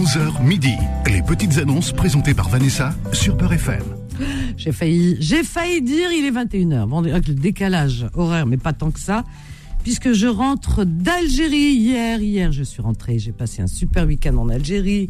[0.00, 0.78] 11h midi.
[1.06, 3.82] Les petites annonces présentées par Vanessa sur Peur FM.
[4.56, 6.86] J'ai failli, j'ai failli dire il est 21h.
[6.86, 9.24] Bon, le décalage horaire, mais pas tant que ça.
[9.82, 12.22] Puisque je rentre d'Algérie hier.
[12.22, 13.18] Hier, je suis rentrée.
[13.18, 15.08] J'ai passé un super week-end en Algérie.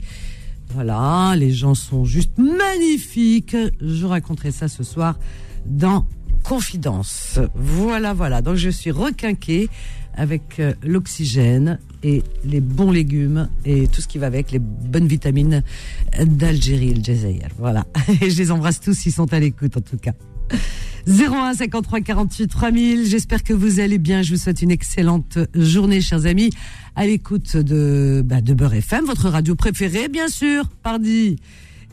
[0.75, 3.57] Voilà, les gens sont juste magnifiques.
[3.80, 5.20] Je raconterai ça ce soir
[5.66, 6.04] dans
[6.43, 7.38] Confidence.
[7.54, 8.43] Voilà, voilà.
[8.43, 9.68] Donc je suis requinquée
[10.16, 15.07] avec euh, l'oxygène et les bons légumes et tout ce qui va avec, les bonnes
[15.07, 15.62] vitamines
[16.19, 17.48] d'Algérie le Jazair.
[17.59, 17.87] Voilà.
[18.20, 20.12] Et je les embrasse tous, ils sont à l'écoute en tout cas.
[21.07, 23.07] 01 53 48 3000.
[23.07, 24.23] J'espère que vous allez bien.
[24.23, 26.51] Je vous souhaite une excellente journée, chers amis,
[26.95, 31.37] à l'écoute de, bah, de Beurre FM, votre radio préférée, bien sûr, pardi.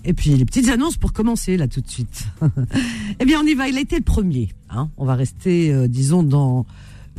[0.06, 2.26] Et puis les petites annonces pour commencer là tout de suite.
[3.20, 3.68] eh bien, on y va.
[3.68, 4.50] Il a été le premier.
[4.70, 4.90] Hein.
[4.98, 6.66] On va rester, euh, disons, dans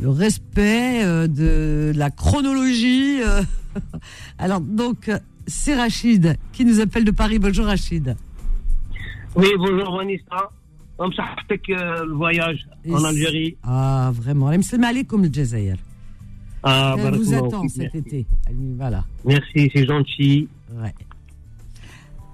[0.01, 3.21] le respect euh, de la chronologie.
[3.21, 3.41] euh.
[4.37, 7.39] Alors donc, euh, c'est Rachid qui nous appelle de Paris.
[7.39, 8.15] Bonjour Rachid.
[9.35, 10.49] Oui, bonjour Vanessa.
[11.15, 11.71] Ça fait que
[12.05, 13.55] le voyage en Algérie.
[13.63, 14.51] Ah, vraiment.
[14.51, 14.63] Elle me
[15.05, 15.77] comme le Jazair.
[16.61, 18.25] Ah, Elle vous barakallahu attend cet été.
[18.47, 18.55] Elle.
[19.23, 20.49] Merci, c'est gentil.
[20.73, 20.93] Ouais.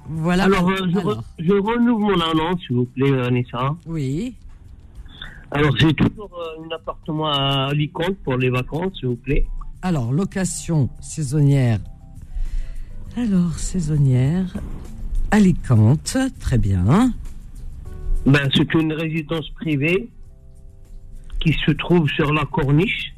[0.10, 0.46] Voilà.
[0.46, 3.76] Alors, euh, je, re- je renouvelle mon annonce, s'il vous plaît, Vanessa.
[3.86, 4.34] oui.
[5.52, 9.46] Alors, j'ai toujours euh, un appartement à Alicante pour les vacances, s'il vous plaît.
[9.82, 11.80] Alors, location saisonnière.
[13.18, 14.54] Alors, saisonnière.
[15.32, 16.18] Alicante.
[16.40, 17.14] Très bien.
[18.26, 20.10] Ben, c'est une résidence privée
[21.40, 23.14] qui se trouve sur la corniche.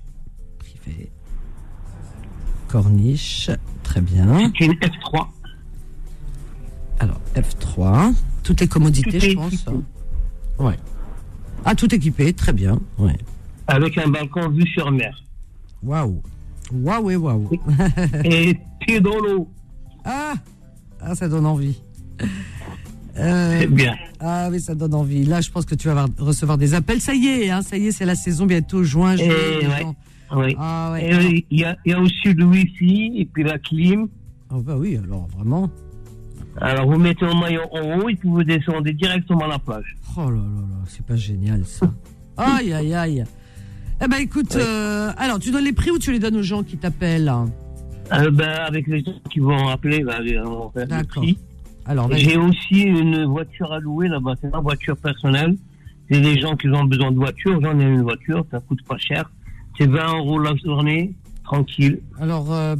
[0.59, 1.09] Privé.
[2.67, 3.49] Corniche.
[3.83, 4.51] Très bien.
[4.57, 5.27] C'est une F3.
[6.99, 8.13] Alors, F3.
[8.43, 9.53] Toutes les commodités, Tout je pense.
[9.53, 9.71] équipé.
[10.59, 10.75] Ouais.
[11.69, 12.31] Ah, tout équipé.
[12.31, 12.79] Très bien.
[12.97, 13.17] Ouais.
[13.67, 15.21] Avec un balcon vue sur mer.
[15.83, 16.21] Waouh.
[16.71, 17.49] Waouh et waouh.
[18.23, 19.49] Et pied dans l'eau.
[20.05, 20.35] Ah,
[21.01, 21.81] ah, ça donne envie.
[23.19, 23.95] Euh, C'est bien.
[24.21, 25.25] ah oui, ça donne envie.
[25.25, 27.01] Là, je pense que tu vas recevoir des appels.
[27.01, 29.57] Ça y est, hein, ça y est, c'est la saison bientôt, juin, juillet.
[29.61, 30.55] Et les ouais.
[30.57, 31.05] Ah ouais.
[31.05, 34.07] Et euh, il y, a, il y a aussi le wifi et puis la clim.
[34.49, 35.69] Ah bah oui, alors vraiment.
[36.59, 39.95] Alors vous mettez un maillot en haut et puis vous descendez directement à la plage.
[40.15, 41.91] Oh là là là, c'est pas génial ça.
[42.37, 43.23] Aïe aïe aïe.
[44.03, 46.61] Eh ben écoute, euh, alors tu donnes les prix ou tu les donnes aux gens
[46.61, 47.33] qui t'appellent?
[48.13, 51.37] Euh, ben, avec les gens qui vont appeler, ben, on va faire prix.
[51.85, 52.09] Alors.
[52.13, 55.55] J'ai aussi une voiture à louer là-bas, c'est ma voiture personnelle.
[56.09, 58.97] C'est des gens qui ont besoin de voiture, j'en ai une voiture, ça coûte pas
[58.97, 59.29] cher.
[59.77, 61.13] C'est 20 euros la journée,
[61.43, 61.99] tranquille.
[62.19, 62.75] Alors euh,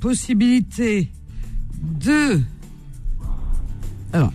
[0.00, 1.10] possibilité
[1.82, 2.40] de
[4.14, 4.32] alors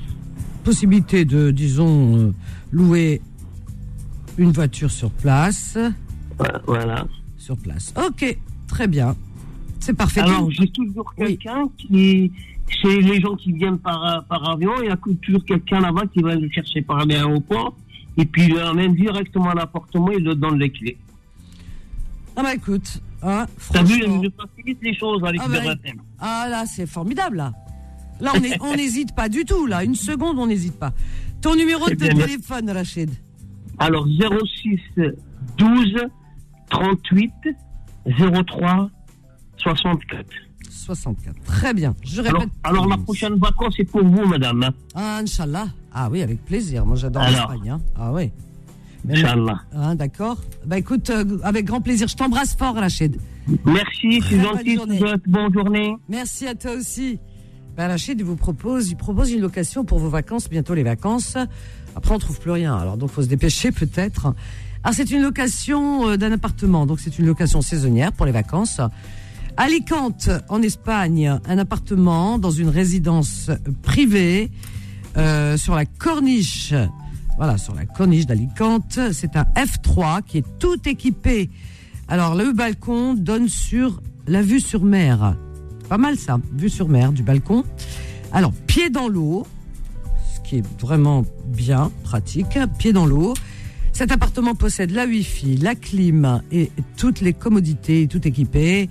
[0.64, 2.34] possibilité de disons euh,
[2.72, 3.22] louer
[4.38, 5.78] une voiture sur place,
[6.68, 7.08] Voilà.
[7.38, 7.94] sur place.
[7.98, 9.16] OK, très bien.
[9.80, 10.22] C'est parfait.
[10.22, 11.26] Alors j'ai toujours Oui.
[11.38, 12.32] quelqu'un qui...
[12.84, 16.22] C'est les gens qui viennent par, par avion, il y a toujours quelqu'un là-bas qui
[16.22, 17.76] va le chercher par l'aéroport.
[18.18, 20.98] Et puis il l'amène directement à l'appartement et il le donne les clés.
[22.36, 25.76] Ah bah écoute, hein, T'as vu, je facilite les choses avec Ah le bah.
[26.20, 27.54] Ah là, c'est formidable là.
[28.20, 29.84] Là, on est- n'hésite pas du tout là.
[29.84, 30.94] Une seconde, on n'hésite pas.
[31.42, 32.10] Ton numéro de C'est bien.
[32.26, 33.10] téléphone, Rachid.
[33.78, 34.80] Alors 06
[35.58, 35.96] 12
[36.70, 37.32] 38
[38.06, 38.90] 03
[39.58, 40.26] 64.
[40.70, 41.36] 64.
[41.44, 41.96] Très bien.
[42.06, 42.34] Je répète.
[42.36, 44.70] Alors, alors la prochaine vacance c'est pour vous, madame.
[44.96, 45.68] Ah, Inch'Allah.
[45.94, 46.86] Ah oui, avec plaisir.
[46.86, 47.70] Moi, j'adore l'Espagne.
[47.70, 47.82] hein.
[47.98, 48.32] Ah oui.
[49.10, 49.62] Inch'Allah.
[49.74, 50.38] Hein, D'accord.
[50.66, 52.08] Bah écoute, euh, avec grand plaisir.
[52.08, 53.18] Je t'embrasse fort, Rachid.
[53.66, 54.76] Merci, c'est bonne gentil.
[54.76, 55.00] journée.
[55.26, 55.96] Bonne journée.
[56.10, 57.18] Merci à toi aussi.
[57.80, 61.38] Bah, Rachid, vous propose, il propose une location pour vos vacances, bientôt les vacances.
[61.96, 62.76] Après, on trouve plus rien.
[62.76, 64.36] Alors, donc, faut se dépêcher peut-être.
[64.84, 66.86] Alors, c'est une location euh, d'un appartement.
[66.86, 68.82] Donc, c'est une location saisonnière pour les vacances.
[69.56, 73.50] Alicante, en Espagne, un appartement dans une résidence
[73.82, 74.52] privée
[75.16, 76.74] euh, sur la corniche.
[77.38, 79.00] Voilà, sur la corniche d'Alicante.
[79.14, 81.50] C'est un F3 qui est tout équipé.
[82.10, 85.38] Alors, le balcon donne sur la vue sur mer.
[85.90, 87.64] Pas mal ça, vue sur mer du balcon.
[88.32, 89.48] Alors, pied dans l'eau,
[90.36, 93.34] ce qui est vraiment bien, pratique, pied dans l'eau.
[93.92, 98.88] Cet appartement possède la Wi-Fi, la clim et toutes les commodités, tout équipé.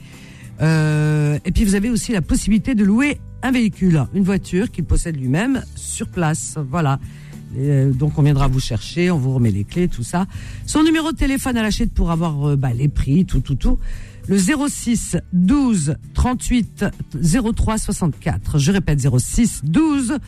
[0.60, 4.84] Euh, et puis vous avez aussi la possibilité de louer un véhicule, une voiture qu'il
[4.84, 6.56] possède lui-même sur place.
[6.68, 6.98] Voilà.
[7.56, 10.26] Euh, donc on viendra vous chercher, on vous remet les clés, tout ça.
[10.66, 13.78] Son numéro de téléphone à l'achat pour avoir euh, bah, les prix, tout, tout, tout.
[14.28, 16.84] Le 06 12 38
[17.54, 18.58] 03 64.
[18.58, 20.18] Je répète 06 12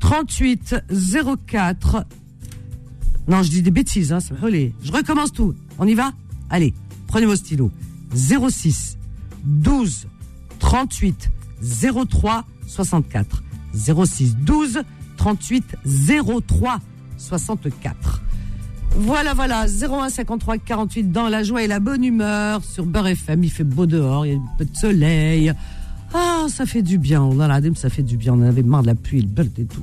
[0.00, 0.74] 38
[1.46, 2.04] 04.
[3.28, 4.18] Non, je dis des bêtises, hein.
[4.82, 5.54] Je recommence tout.
[5.78, 6.12] On y va?
[6.50, 6.74] Allez,
[7.06, 7.70] prenez vos stylos.
[8.14, 8.98] 06
[9.44, 10.08] 12
[10.58, 11.30] 38
[12.08, 13.42] 03 64.
[13.74, 14.82] 06 12
[15.16, 15.76] 38
[16.46, 16.80] 03
[17.16, 18.22] 64.
[18.94, 23.44] Voilà, voilà, 01 53 48 dans la joie et la bonne humeur sur Beurre FM.
[23.44, 25.52] Il fait beau dehors, il y a un peu de soleil.
[26.14, 27.28] Ah, ça fait du bien.
[27.28, 28.34] Voilà, ça fait du bien.
[28.34, 29.82] On avait marre de la pluie, le beurre et tout.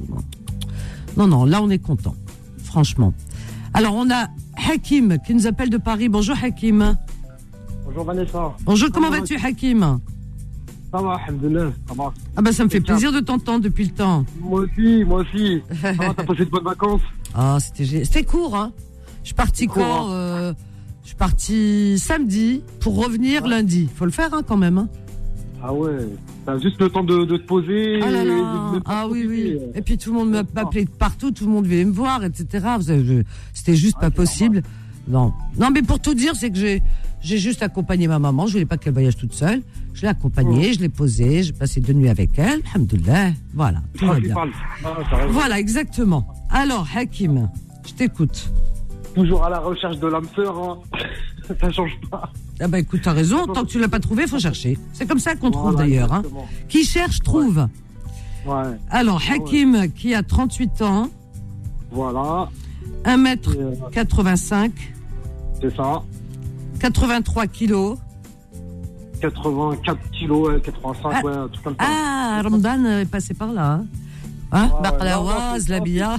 [1.16, 2.16] Non, non, là on est content.
[2.64, 3.14] Franchement.
[3.76, 4.28] Alors on a
[4.72, 6.10] Hakim qui nous appelle de Paris.
[6.10, 6.98] Bonjour Hakim.
[7.86, 8.52] Bonjour Vanessa.
[8.66, 10.00] Bonjour, comment vas-tu Hakim?
[10.92, 12.14] Ça va, alhamdoulilah, ça va.
[12.36, 14.26] Ah bah ça me fait plaisir de t'entendre depuis le temps.
[14.40, 15.62] Moi aussi, moi aussi.
[15.82, 17.02] Ça va, t'as passé de bonnes vacances?
[17.36, 18.72] Ah, c'était court, hein.
[19.24, 20.54] Je suis parti Court, quand euh,
[21.04, 23.90] Je suis parti samedi pour revenir lundi.
[23.96, 24.78] Faut le faire hein, quand même.
[24.78, 24.90] Hein.
[25.66, 25.92] Ah ouais,
[26.46, 28.00] t'as juste le temps de, de te poser.
[28.04, 28.34] Ah là et là.
[28.74, 29.54] de- de Ah oui oui.
[29.56, 29.78] profiter.
[29.80, 32.24] Et puis tout le monde m'a- m'appelait de partout, tout le monde voulait me voir,
[32.26, 32.66] etc.
[33.54, 34.62] C'était juste pas possible.
[35.08, 35.32] Non.
[35.58, 36.82] Non, mais pour tout dire, c'est que j'ai
[37.22, 38.48] j'ai juste accompagné ma maman.
[38.48, 39.62] Je voulais pas qu'elle voyage toute seule.
[39.94, 42.60] Je l'ai accompagnée, je l'ai posée, j'ai passé deux nuits avec elle.
[42.74, 43.32] Alhamdoulilah.
[43.54, 44.36] Voilà, tout va bien.
[44.84, 44.90] Ah.
[45.30, 46.28] Voilà, exactement.
[46.50, 47.50] Alors, Hakim,
[47.88, 48.52] je t'écoute.
[49.16, 50.80] Toujours à la recherche de l'âme sœur, hein.
[51.60, 52.32] ça change pas.
[52.60, 54.78] Ah bah écoute, t'as raison, tant que tu l'as pas trouvé, faut chercher.
[54.94, 56.14] C'est comme ça qu'on trouve Voilà, d'ailleurs.
[56.14, 56.24] Hein.
[56.70, 57.68] Qui cherche, trouve.
[58.46, 61.10] Ouais, Alors, Hakim, qui a 38 ans,
[61.92, 62.50] voilà,
[63.06, 64.72] 1m85,
[65.62, 66.02] c'est ça.
[66.80, 67.98] 83 kilos.
[69.22, 71.26] 84 kilos, ouais, 85, Ah.
[71.26, 71.86] ouais, un truc comme ça.
[71.88, 73.74] Ah, Ramadan est passé par là.
[73.74, 73.86] Hein,
[74.54, 76.18] hein Ouais, Baklava, non,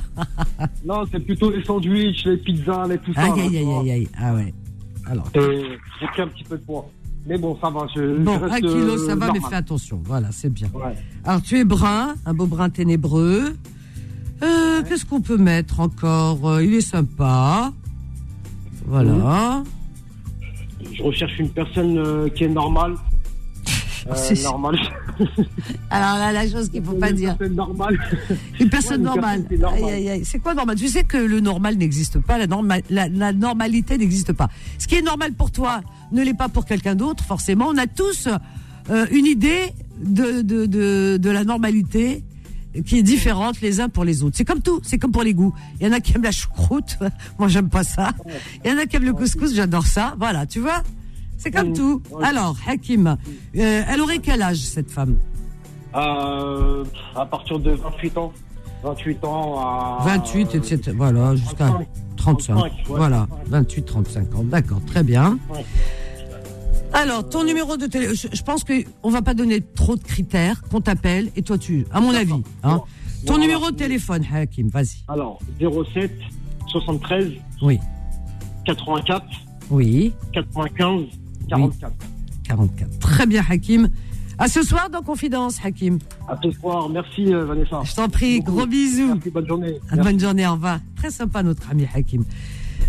[0.84, 3.22] non, c'est plutôt les sandwichs, les pizzas, les tout ça.
[3.22, 4.08] Aïe, aïe, aïe, aïe.
[4.20, 4.52] Ah ouais.
[5.06, 6.88] Alors, j'ai pris un petit peu de poids.
[7.26, 10.00] Mais bon, ça va, je, bon, je reste un kilo, ça va, mais fais attention.
[10.04, 10.68] Voilà, c'est bien.
[10.74, 10.94] Ouais.
[11.24, 13.56] Alors, tu es brun, un beau brun ténébreux.
[14.42, 17.72] Euh, Qu'est-ce qu'on peut mettre encore Euh, Il est sympa.
[18.86, 19.62] Voilà.
[20.92, 22.94] Je recherche une personne euh, qui est normale.
[24.06, 24.76] Euh, C'est- normale.
[25.90, 27.36] Alors là, la chose qu'il faut pas Une dire.
[27.36, 27.98] personne normale.
[28.60, 29.44] Une personne une normale.
[30.24, 30.76] C'est quoi normal?
[30.76, 34.48] Tu sais que le normal n'existe pas, la, norma- la, la normalité n'existe pas.
[34.78, 35.80] Ce qui est normal pour toi
[36.12, 37.66] ne l'est pas pour quelqu'un d'autre, forcément.
[37.68, 38.28] On a tous
[38.90, 39.72] euh, une idée
[40.02, 42.22] de, de, de, de la normalité
[42.86, 44.36] qui est différente les uns pour les autres.
[44.36, 45.54] C'est comme tout, c'est comme pour les goûts.
[45.80, 46.98] Il y en a qui aiment la choucroute,
[47.38, 48.12] moi j'aime pas ça.
[48.64, 50.14] Il y en a qui aiment le couscous, j'adore ça.
[50.18, 50.82] Voilà, tu vois?
[51.36, 51.74] C'est comme Mm.
[51.74, 52.02] tout.
[52.10, 52.24] Ouais.
[52.24, 53.16] Alors, Hakim, euh,
[53.88, 55.16] elle aurait quel âge cette femme?
[55.94, 56.84] Euh,
[57.14, 58.32] à partir de 28 ans.
[58.82, 59.98] 28 ans à.
[60.04, 60.92] 28, etc.
[60.96, 61.68] Voilà, jusqu'à
[62.16, 62.56] 35.
[62.56, 62.70] 35, ouais.
[62.86, 64.44] Voilà, 28, 35 ans.
[64.44, 65.38] D'accord, très bien.
[65.50, 65.64] Ouais.
[66.92, 70.62] Alors, ton numéro de télé, je, je pense qu'on va pas donner trop de critères,
[70.70, 72.32] qu'on t'appelle, et toi tu, à mon avis.
[72.32, 72.42] Hein.
[72.62, 72.78] Bon.
[73.26, 73.40] Ton Voilà.
[73.42, 75.02] numéro de téléphone, Hakim, vas-y.
[75.08, 76.12] Alors, 07
[76.68, 77.32] 73
[77.62, 77.78] Oui,
[78.66, 79.24] 84
[79.70, 81.04] oui, 95
[81.48, 81.92] 44.
[82.44, 82.98] 44.
[82.98, 83.88] Très bien, Hakim.
[84.36, 85.98] À ce soir dans Confidence, Hakim.
[86.28, 86.88] À ce soir.
[86.88, 87.80] Merci, euh, Vanessa.
[87.84, 89.14] Je t'en prie, gros bisous.
[89.14, 89.74] Merci, bonne journée.
[89.90, 90.80] Ah, Bonne journée, au revoir.
[90.96, 92.24] Très sympa notre ami Hakim.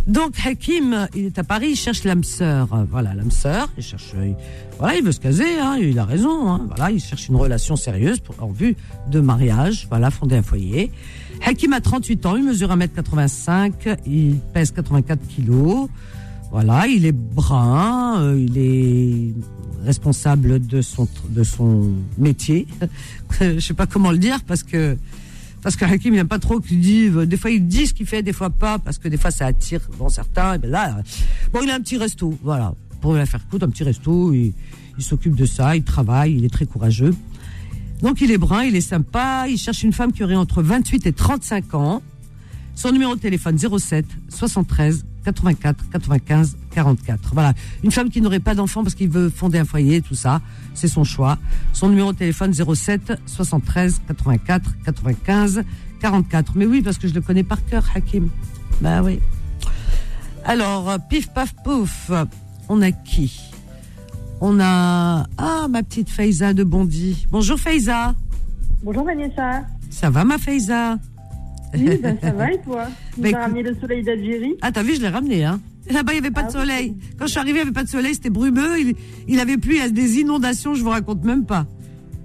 [0.07, 2.67] Donc Hakim, il est à Paris, il cherche l'âme sœur.
[2.91, 3.69] Voilà, l'âme sœur.
[3.77, 4.35] Il cherche, euh, il-
[4.79, 5.59] voilà, il veut se caser.
[5.59, 6.49] Hein, il a raison.
[6.51, 8.75] Hein, voilà, il cherche une relation sérieuse pour, en vue
[9.11, 9.85] de mariage.
[9.89, 10.91] Voilà, fonder un foyer.
[11.45, 15.87] Hakim a 38 ans, il mesure 1m85, il pèse 84 kilos.
[16.55, 19.33] Voilà, il est brun, euh, il est
[19.83, 22.65] responsable de son de son métier.
[23.41, 24.95] Je sais pas comment le dire parce que
[25.61, 28.23] parce que Hakim n'aime pas trop qu'il dise des fois il dit ce qu'il fait
[28.23, 31.01] des fois pas parce que des fois ça attire bon certains et ben là
[31.51, 32.73] bon il a un petit resto voilà.
[33.01, 34.53] Pour la faire coûte un petit resto il,
[34.97, 37.13] il s'occupe de ça il travaille il est très courageux.
[38.01, 41.05] Donc il est brun il est sympa il cherche une femme qui aurait entre 28
[41.05, 42.01] et 35 ans.
[42.75, 47.31] Son numéro de téléphone 07 73 84 95 44.
[47.33, 47.53] Voilà,
[47.83, 50.41] une femme qui n'aurait pas d'enfant parce qu'il veut fonder un foyer, tout ça,
[50.73, 51.37] c'est son choix.
[51.73, 55.63] Son numéro de téléphone 07 73 84 95
[55.99, 56.53] 44.
[56.55, 58.29] Mais oui, parce que je le connais par cœur, Hakim.
[58.81, 59.19] Bah oui.
[60.43, 62.11] Alors, pif paf pouf,
[62.69, 63.39] on a qui?
[64.41, 67.25] On a ah ma petite Faiza de Bondy.
[67.31, 68.13] Bonjour Faiza.
[68.83, 69.63] Bonjour Vanessa.
[69.89, 70.97] Ça va ma Faiza?
[71.77, 72.85] Oui, ben, ça va et toi?
[73.15, 74.55] Tu Bah, nous as écoute- ramené le soleil d'Algérie?
[74.61, 75.59] Ah, t'as vu, je l'ai ramené, hein.
[75.91, 76.61] Là-bas, il n'y avait pas Ah de oui.
[76.61, 76.95] soleil.
[77.19, 78.79] Quand je suis arrivée, il n'y avait pas de soleil, c'était brumeux.
[78.79, 78.95] Il,
[79.27, 81.67] il avait plu, il y a des inondations, je vous raconte même pas.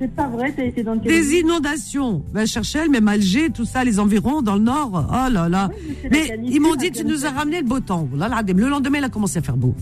[0.00, 2.24] C'est pas vrai, t'as été dans quel Des inondations.
[2.32, 5.06] Ben, cherchais, même Alger, tout ça, les environs, dans le nord.
[5.10, 5.68] Oh là là.
[5.70, 8.08] Oui, mais ils m'ont dit, tu nous as ramené le beau temps.
[8.16, 9.74] Là, là, le lendemain, il a commencé à faire beau.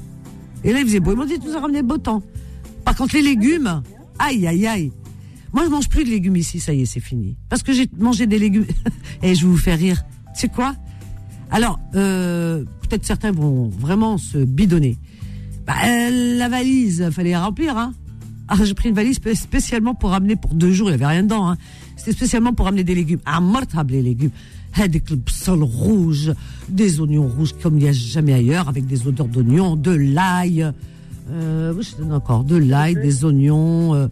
[0.64, 1.12] Et là, il faisait beau.
[1.12, 2.20] Ils m'ont dit, tu nous as ramené le beau temps.
[2.84, 3.80] Par contre, les légumes,
[4.18, 4.92] aïe, aïe, aïe.
[5.52, 7.36] Moi, je mange plus de légumes ici, ça y est, c'est fini.
[7.48, 8.66] Parce que j'ai mangé des légumes.
[9.22, 10.02] Et je vais vous faire rire.
[10.34, 10.74] Sais quoi?
[11.50, 14.98] Alors, euh, peut-être certains vont vraiment se bidonner.
[15.66, 17.94] Bah, euh, la valise, fallait la remplir, hein.
[18.48, 20.88] Ah, j'ai pris une valise spé- spécialement pour ramener pour deux jours.
[20.88, 21.50] Il y avait rien dedans.
[21.50, 21.56] Hein.
[21.96, 23.18] C'était spécialement pour ramener des légumes.
[23.26, 24.30] Ah, mortable les légumes.
[24.74, 26.32] Avec le bsol rouge,
[26.68, 30.70] des oignons rouges comme il n'y a jamais ailleurs, avec des odeurs d'oignons, de l'ail.
[31.30, 34.08] Euh, je donne encore de l'ail, des oignons.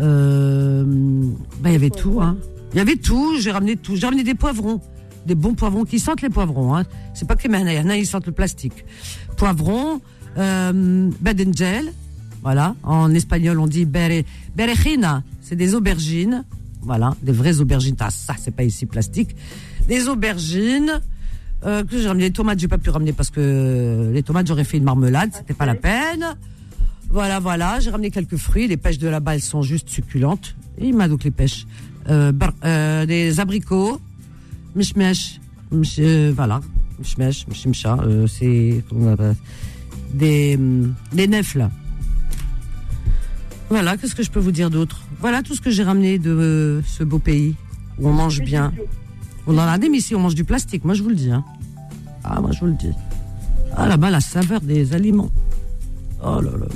[0.00, 2.20] Euh, ben, il y avait tout.
[2.20, 2.36] Hein.
[2.72, 3.38] Il y avait tout.
[3.40, 3.96] J'ai ramené tout.
[3.96, 4.80] J'ai ramené des poivrons,
[5.26, 6.76] des bons poivrons qui sentent les poivrons.
[6.76, 6.84] Hein.
[7.14, 8.84] C'est pas que les il y en a, ils sentent le plastique.
[9.36, 10.00] Poivrons,
[10.36, 11.92] euh, badengel,
[12.42, 12.74] voilà.
[12.82, 14.24] En espagnol, on dit bere,
[14.54, 15.22] berejina.
[15.40, 16.44] C'est des aubergines.
[16.82, 17.96] Voilà, des vraies aubergines.
[17.98, 19.34] Ah, ça, c'est pas ici plastique.
[19.88, 21.00] Des aubergines.
[21.66, 24.62] Euh, que j'ai ramené les tomates, j'ai pas pu ramener parce que les tomates, j'aurais
[24.62, 26.36] fait une marmelade, c'était pas la peine.
[27.10, 27.80] Voilà, voilà.
[27.80, 28.68] J'ai ramené quelques fruits.
[28.68, 30.54] Les pêches de là-bas, elles sont juste succulentes.
[30.80, 31.66] Il m'a donc les pêches.
[32.08, 34.00] Euh, bar- euh, des abricots,
[34.74, 35.40] mishmesh,
[35.98, 36.60] euh, voilà,
[36.98, 38.82] mishmesh, mishimcha, euh, c'est
[40.14, 41.28] des hum, des.
[43.68, 45.02] Voilà, qu'est-ce que je peux vous dire d'autre?
[45.20, 47.54] Voilà tout ce que j'ai ramené de euh, ce beau pays
[47.98, 48.72] où on mange bien.
[49.46, 50.84] On en a des, mais ici on mange du plastique.
[50.86, 51.30] Moi, je vous le dis.
[51.30, 51.44] Hein.
[52.24, 52.92] Ah, moi, je vous le dis.
[53.76, 55.30] Ah, là-bas, la saveur des aliments.
[56.24, 56.66] Oh là là là.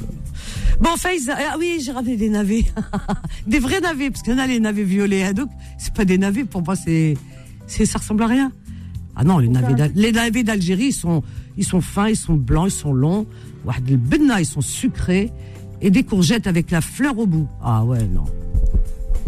[0.82, 2.64] Bon, Faïs, ah oui, j'ai ramené des navets.
[3.46, 5.22] des vrais navets, parce qu'il y en a les navets violets.
[5.22, 5.48] hein, donc,
[5.78, 7.16] c'est pas des navets, pour moi, c'est,
[7.68, 8.52] c'est, ça ressemble à rien.
[9.14, 11.22] Ah non, les navets, les navets d'Algérie, ils sont,
[11.56, 13.26] ils sont fins, ils sont blancs, ils sont longs.
[14.38, 15.30] Ils sont sucrés.
[15.80, 17.48] Et des courgettes avec la fleur au bout.
[17.62, 18.24] Ah ouais, non.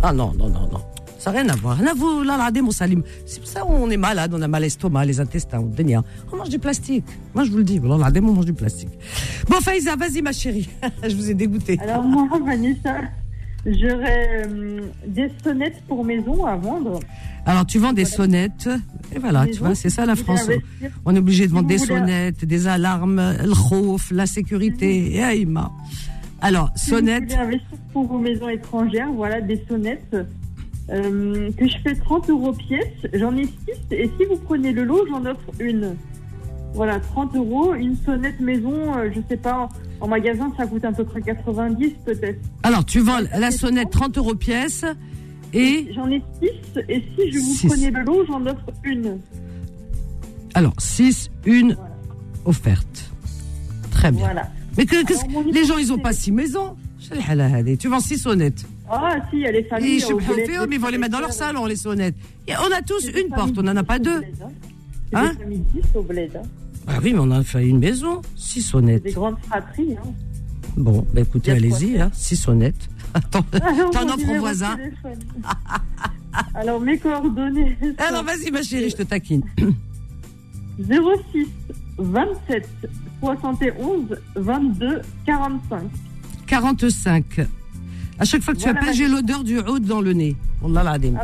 [0.02, 0.80] Ah non, non, non, non.
[1.24, 1.80] Ça n'a rien à voir.
[1.80, 3.02] Là, là, mon salim.
[3.24, 6.04] C'est pour ça qu'on est malade, on a mal à l'estomac, les intestins, on dénia.
[6.30, 7.06] On mange du plastique.
[7.34, 8.90] Moi, je vous le dis, là, là, on mange du plastique.
[9.48, 10.68] Bon, Faïza, vas-y, ma chérie.
[11.08, 11.78] je vous ai dégoûté.
[11.80, 12.96] Alors moi, Vanessa,
[13.64, 17.00] j'aurais euh, des sonnettes pour maison à vendre.
[17.46, 18.68] Alors, tu vends des sonnettes.
[19.10, 20.50] Et voilà, tu vois, c'est ça la vous France.
[21.06, 25.14] On est obligé de vendre vous des sonnettes, des alarmes, le khouf, la sécurité.
[25.14, 25.72] Et aïma.
[26.42, 27.22] Alors, Si vous sonnettes.
[27.22, 30.14] voulez investir pour vos maisons étrangères, voilà des sonnettes
[30.90, 32.86] euh, que je fais 30 euros pièce.
[33.14, 33.52] J'en ai 6
[33.92, 35.96] et si vous prenez le lot, j'en offre une.
[36.74, 39.68] Voilà, 30 euros, une sonnette maison, euh, je sais pas,
[40.00, 42.40] en, en magasin ça coûte à peu près 90 peut-être.
[42.64, 44.84] Alors, tu vends la sonnette 30 euros pièce.
[45.52, 46.48] Et, J'en ai 6
[46.88, 47.66] et si je vous Six.
[47.68, 49.20] prenez le lot, j'en offre une.
[50.54, 51.76] alors, 6, une
[52.44, 53.10] offerte.
[53.92, 54.24] Très bien.
[54.24, 54.50] Voilà.
[54.76, 56.76] Mais que, Alors, les gens, ils ont hypothèse- pas six maisons.
[57.78, 58.66] Tu vends six sonnettes.
[58.88, 60.00] Ah si, il y a les familles.
[60.00, 62.16] Je au bled, mais ils vont les mettre dans leur salon, les sonnettes.
[62.46, 64.22] Et on a tous des une porte, on n'en a pas au deux.
[64.42, 64.48] hein.
[65.14, 66.40] Hein des familles 10 au bled.
[66.86, 69.14] Ah oui, mais on a fait une maison, six Des sonnettes.
[69.14, 69.96] grandes fratries.
[69.96, 70.08] Hein.
[70.76, 72.88] Bon, bah écoutez, allez-y, hein, six sonnettes.
[73.14, 74.76] Attends, autre numéro de voisin.
[76.54, 77.78] Alors, mes coordonnées.
[77.98, 79.42] Alors vas-y, ma chérie, je te taquine.
[80.78, 81.46] 06
[81.96, 82.68] 27
[83.20, 85.82] 71 22 45.
[86.46, 87.24] 45.
[88.18, 90.36] À chaque fois que tu Voilà, appelles, j'ai l'odeur du oud dans le nez.
[90.62, 90.68] Ah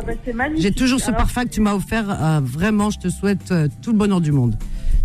[0.05, 0.13] bah.
[0.57, 2.05] J'ai toujours ce Alors, parfum que tu m'as offert.
[2.09, 4.55] euh, vraiment, je te souhaite euh, tout le bonheur du monde.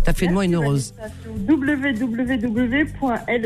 [0.03, 0.93] T'as fait de moi une heureuse.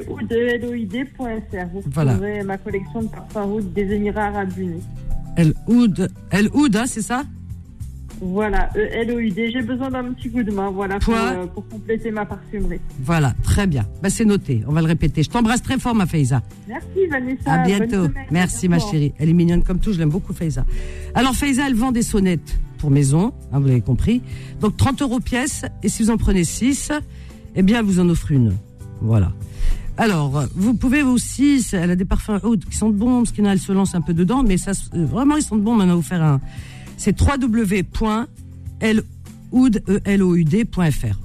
[0.02, 1.66] Www.loud.fr.
[1.74, 2.12] Vous Voilà.
[2.14, 4.84] trouverez ma collection de parfums oud des Émirats Arabes Unis.
[5.38, 7.24] El Oud, El Oud, hein, c'est ça?
[8.22, 9.52] Voilà, E L-O-U-D.
[9.52, 12.80] J'ai besoin d'un petit coup de main, voilà, pour, euh, pour compléter ma parfumerie.
[13.04, 13.86] Voilà, très bien.
[14.02, 15.24] Bah, c'est noté, on va le répéter.
[15.24, 16.44] Je t'embrasse très fort, ma Faiza.
[16.68, 17.52] Merci Vanessa.
[17.52, 18.06] À bientôt.
[18.06, 19.14] semaine, Merci, ma chérie.
[19.18, 20.66] Elle est mignonne comme tout, je l'aime beaucoup, Faiza.
[21.16, 24.22] Alors, Faiza, elle vend des sonnettes pour maison, hein, vous l'avez compris.
[24.60, 25.66] Donc, 30 euros pièce.
[25.82, 26.92] Et si vous en prenez 6,
[27.56, 28.54] eh bien, elle vous en offre une.
[29.02, 29.32] Voilà.
[29.98, 33.50] Alors, vous pouvez aussi, elle a des parfums qui sont bons, parce qu'il y en
[33.50, 35.74] a, elle se lance un peu dedans, mais ça, euh, vraiment, ils sont bons.
[35.74, 36.40] On en a offert un.
[37.02, 37.96] C'est www.loud.fr.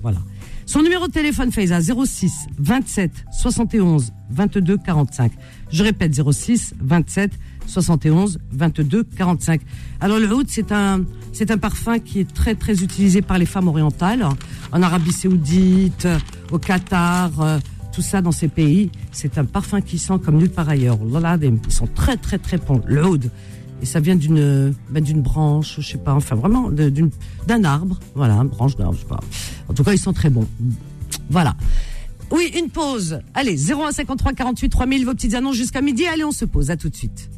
[0.01, 0.19] Voilà.
[0.65, 5.33] Son numéro de téléphone, Faiza, 06 27 71 22 45.
[5.71, 7.33] Je répète, 06 27
[7.67, 9.61] 71 22 45.
[10.01, 11.05] Alors, le oud, c'est un,
[11.35, 14.27] c'est un parfum qui est très, très utilisé par les femmes orientales,
[14.73, 16.09] en Arabie Saoudite,
[16.53, 17.59] au Qatar, euh,
[17.93, 18.91] tout ça dans ces pays.
[19.13, 20.99] C'est un parfum qui sent comme nulle part ailleurs.
[21.05, 22.81] Ils sont très, très, très bons.
[22.87, 23.31] Le oud.
[23.83, 27.99] Et ça vient d'une, ben, d'une branche, je sais pas, enfin vraiment, d'un arbre.
[28.15, 29.21] Voilà, une branche d'arbre, je sais pas.
[29.69, 30.47] En tout cas, ils sont très bons.
[31.31, 31.55] Voilà.
[32.31, 33.21] Oui, une pause.
[33.35, 36.07] Allez, 0153 48 3000, vos petites annonces jusqu'à midi.
[36.07, 36.71] Allez, on se pose.
[36.71, 37.31] À tout de suite.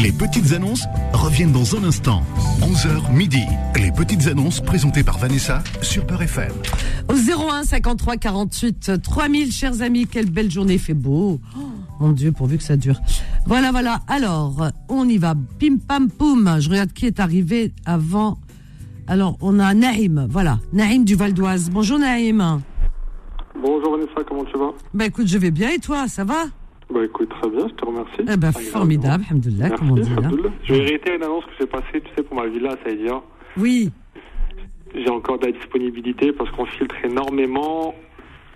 [0.00, 2.22] Les petites annonces reviennent dans un instant.
[2.60, 3.42] 11h midi.
[3.80, 6.52] Les petites annonces présentées par Vanessa sur Peur FM.
[7.08, 11.40] Au 01 53 48 3000, chers amis, quelle belle journée, il fait beau.
[11.56, 11.60] Oh,
[11.98, 13.00] mon Dieu, pourvu que ça dure.
[13.46, 14.00] Voilà, voilà.
[14.08, 14.54] Alors,
[14.88, 15.34] on y va.
[15.58, 16.56] Pim pam poum.
[16.60, 18.38] Je regarde qui est arrivé avant.
[19.06, 20.26] Alors, on a Naïm.
[20.28, 21.70] Voilà, Naïm du Val d'Oise.
[21.70, 22.42] Bonjour Naïm.
[23.62, 24.72] Bonjour Vanessa, comment tu vas?
[24.92, 26.44] Bah écoute, je vais bien et toi, ça va?
[26.92, 28.12] Bah écoute, très bien, je te remercie.
[28.28, 30.10] Eh ben, formidable, alhamdoulilah, comme on dit.
[30.22, 30.30] hein?
[30.64, 33.22] Je vais réitérer une annonce que j'ai passée, tu sais, pour ma villa à Saïdia.
[33.56, 33.90] Oui.
[34.94, 37.94] J'ai encore de la disponibilité parce qu'on filtre énormément.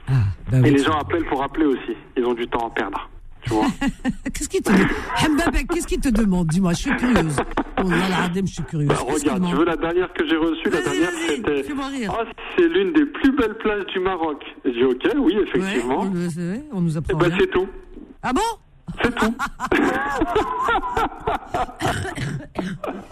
[0.08, 0.12] Ah,
[0.50, 0.70] bah Et oui.
[0.72, 1.96] les gens appellent pour appeler aussi.
[2.16, 3.08] Ils ont du temps à perdre.
[3.42, 3.66] Tu vois
[4.34, 7.36] Qu'est-ce qu'il te demande qu'est-ce qu'il te demande Dis-moi, je suis curieuse.
[7.82, 8.88] Oh là là, Adem, je suis curieuse.
[8.88, 11.64] Bah, Regarde, tu veux la dernière que j'ai reçue La dernière, c'était.
[12.10, 12.24] Ah,
[12.56, 14.42] c'est l'une des plus belles plages du Maroc.
[14.64, 16.04] J'ai dit, ok, oui, Ouais, effectivement.
[16.04, 17.18] vrai, on nous Et apprend.
[17.18, 17.36] bah, rien.
[17.40, 17.66] c'est tout.
[18.22, 18.40] Ah bon
[19.02, 19.34] C'est tout.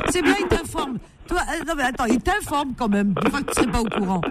[0.09, 0.99] C'est bien, il t'informe.
[1.27, 3.13] Toi, euh, non mais attends, il t'informe quand même.
[3.23, 4.23] Des fois que tu serais pas au courant.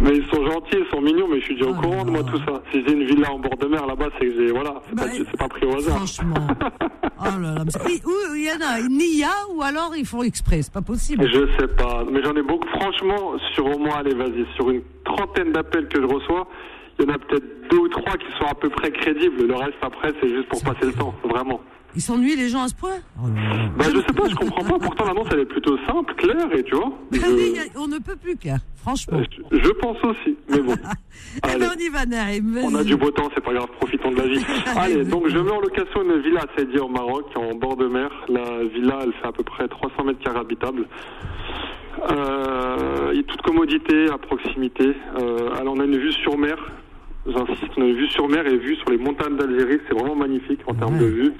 [0.00, 2.10] Mais ils sont gentils, ils sont mignons, mais je suis déjà au Oh courant de
[2.10, 2.60] moi tout ça.
[2.72, 4.50] Si j'ai une villa en bord de mer là-bas, c'est que j'ai.
[4.50, 5.96] Voilà, c'est Bah, pas, c'est pas pris au hasard.
[5.98, 6.34] Franchement.
[7.24, 7.62] Oh là là.
[7.64, 8.00] mais c'est- Oui,
[8.32, 8.80] oui, il y en a.
[8.88, 10.60] Ni y a, ou alors ils font exprès.
[10.62, 11.24] C'est pas possible.
[11.32, 12.66] Je sais pas, mais j'en ai beaucoup.
[12.70, 16.48] Franchement, sur au moins, allez, vas-y, sur une trentaine d'appels que je reçois,
[16.98, 19.46] il y en a peut-être deux ou trois qui sont à peu près crédibles.
[19.46, 21.60] Le reste, après, c'est juste pour passer le temps, vraiment.
[21.94, 23.26] Ils s'ennuient les gens à ce point Oh.
[23.78, 24.78] Bah, je sais pas, je comprends pas.
[24.78, 26.90] Pourtant, l'annonce, elle est plutôt simple, claire, et tu vois.
[27.10, 28.60] Mais je- oui, il y a- on ne peut plus, Claire.
[28.76, 29.20] Franchement.
[29.52, 30.74] je, je pense aussi, mais bon.
[31.44, 31.60] Eh Allez.
[31.60, 32.58] ben, on y va, Naïm.
[32.64, 34.44] On a du beau temps, c'est pas grave, profitons de la vie.
[34.76, 37.86] Allez, donc je mets en location une villa à Saïdia au Maroc, en bord de
[37.86, 38.10] mer.
[38.28, 40.86] La villa, elle fait à peu près 300 mètres carrés habitables.
[42.10, 44.94] Euh, il y a toute commodité à proximité.
[45.20, 46.56] Euh, alors on a une vue sur mer.
[47.26, 49.80] J'insiste, une vue sur mer et vue sur les montagnes d'Algérie.
[49.86, 51.32] C'est vraiment magnifique en termes de vue.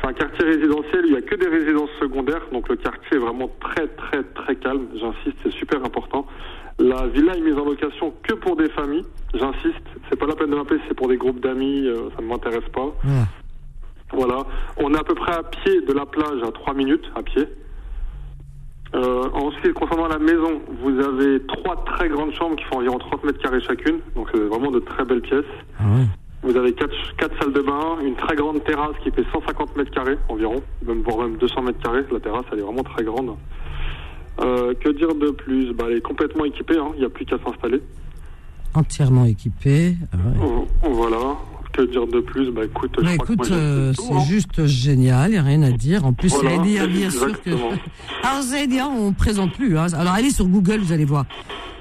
[0.00, 1.02] C'est un quartier résidentiel.
[1.06, 4.56] Il n'y a que des résidences secondaires, donc le quartier est vraiment très très très
[4.56, 4.86] calme.
[4.94, 6.26] J'insiste, c'est super important.
[6.78, 9.04] La villa est mise en location que pour des familles.
[9.34, 12.28] J'insiste, c'est pas la peine de m'appeler, c'est pour des groupes d'amis, euh, ça ne
[12.28, 12.86] m'intéresse pas.
[12.86, 13.24] Ouais.
[14.12, 14.46] Voilà.
[14.78, 17.44] On est à peu près à pied de la plage, à 3 minutes à pied.
[18.94, 23.24] Euh, ensuite, concernant la maison, vous avez trois très grandes chambres qui font environ 30
[23.24, 23.98] mètres carrés chacune.
[24.16, 25.44] Donc, c'est vraiment de très belles pièces.
[25.78, 26.06] Ah ouais.
[26.42, 29.90] Vous avez quatre, quatre salles de bain, une très grande terrasse qui fait 150 mètres
[29.90, 32.04] carrés environ, même voire même 200 mètres carrés.
[32.10, 33.36] La terrasse, elle est vraiment très grande.
[34.40, 35.72] Euh, que dire de plus?
[35.74, 36.88] Bah, Elle est complètement équipée, hein.
[36.94, 37.82] il n'y a plus qu'à s'installer.
[38.74, 39.94] Entièrement équipé.
[40.12, 40.46] Ah ouais.
[40.46, 41.36] Euh, Voilà.
[41.86, 44.24] Que dire de plus Bah écoute, je Bah, crois écoute, euh, c'est hein.
[44.28, 46.04] juste génial, il n'y a rien à dire.
[46.04, 47.50] En plus, Voilà, c'est Edia, bien sûr que.
[47.50, 47.70] exactement.
[48.22, 49.78] Alors, Zaidia, on ne présente plus.
[49.78, 49.86] Hein.
[49.94, 51.24] Alors, allez sur Google, vous allez voir.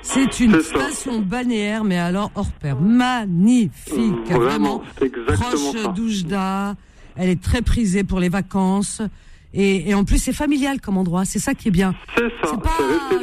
[0.02, 2.80] C'est une station balnéaire, mais alors hors pair.
[2.80, 4.32] Magnifique.
[4.32, 4.82] Euh, Vraiment.
[5.02, 5.38] Exactement
[5.74, 6.76] Proche d'Oujda.
[7.18, 9.02] Elle est très prisée pour les vacances.
[9.54, 11.26] Et, et en plus, c'est familial comme endroit.
[11.26, 11.94] C'est ça qui est bien.
[12.16, 12.70] C'est ça, C'est pas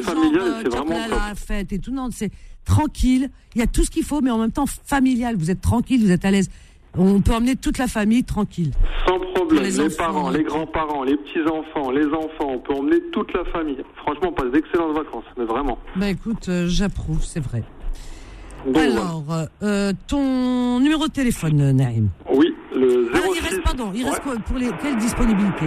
[0.03, 1.39] familial euh, c'est vraiment tchaklala, top.
[1.39, 1.93] fête et tout.
[1.93, 2.31] Non, c'est
[2.67, 3.31] tranquille.
[3.55, 5.37] Il y a tout ce qu'il faut, mais en même temps familial.
[5.39, 6.51] Vous êtes tranquille, vous êtes à l'aise.
[6.99, 8.73] On peut emmener toute la famille tranquille.
[9.07, 13.45] Sans problème, les parents, les grands-parents, les petits-enfants, les enfants, on peut emmener toute la
[13.47, 13.79] famille.
[13.97, 15.79] Franchement, on passe d'excellentes vacances, mais vraiment.
[15.97, 17.63] Bah écoute, euh, j'approuve, c'est vrai.
[18.67, 18.77] Donc.
[18.79, 19.25] Alors,
[19.63, 22.09] euh, ton numéro de téléphone, euh, Naïm?
[22.33, 23.21] Oui, le 06.
[23.23, 24.33] Ah, il reste, pardon, il reste Ouais.
[24.47, 25.67] pour les, quelle disponibilité?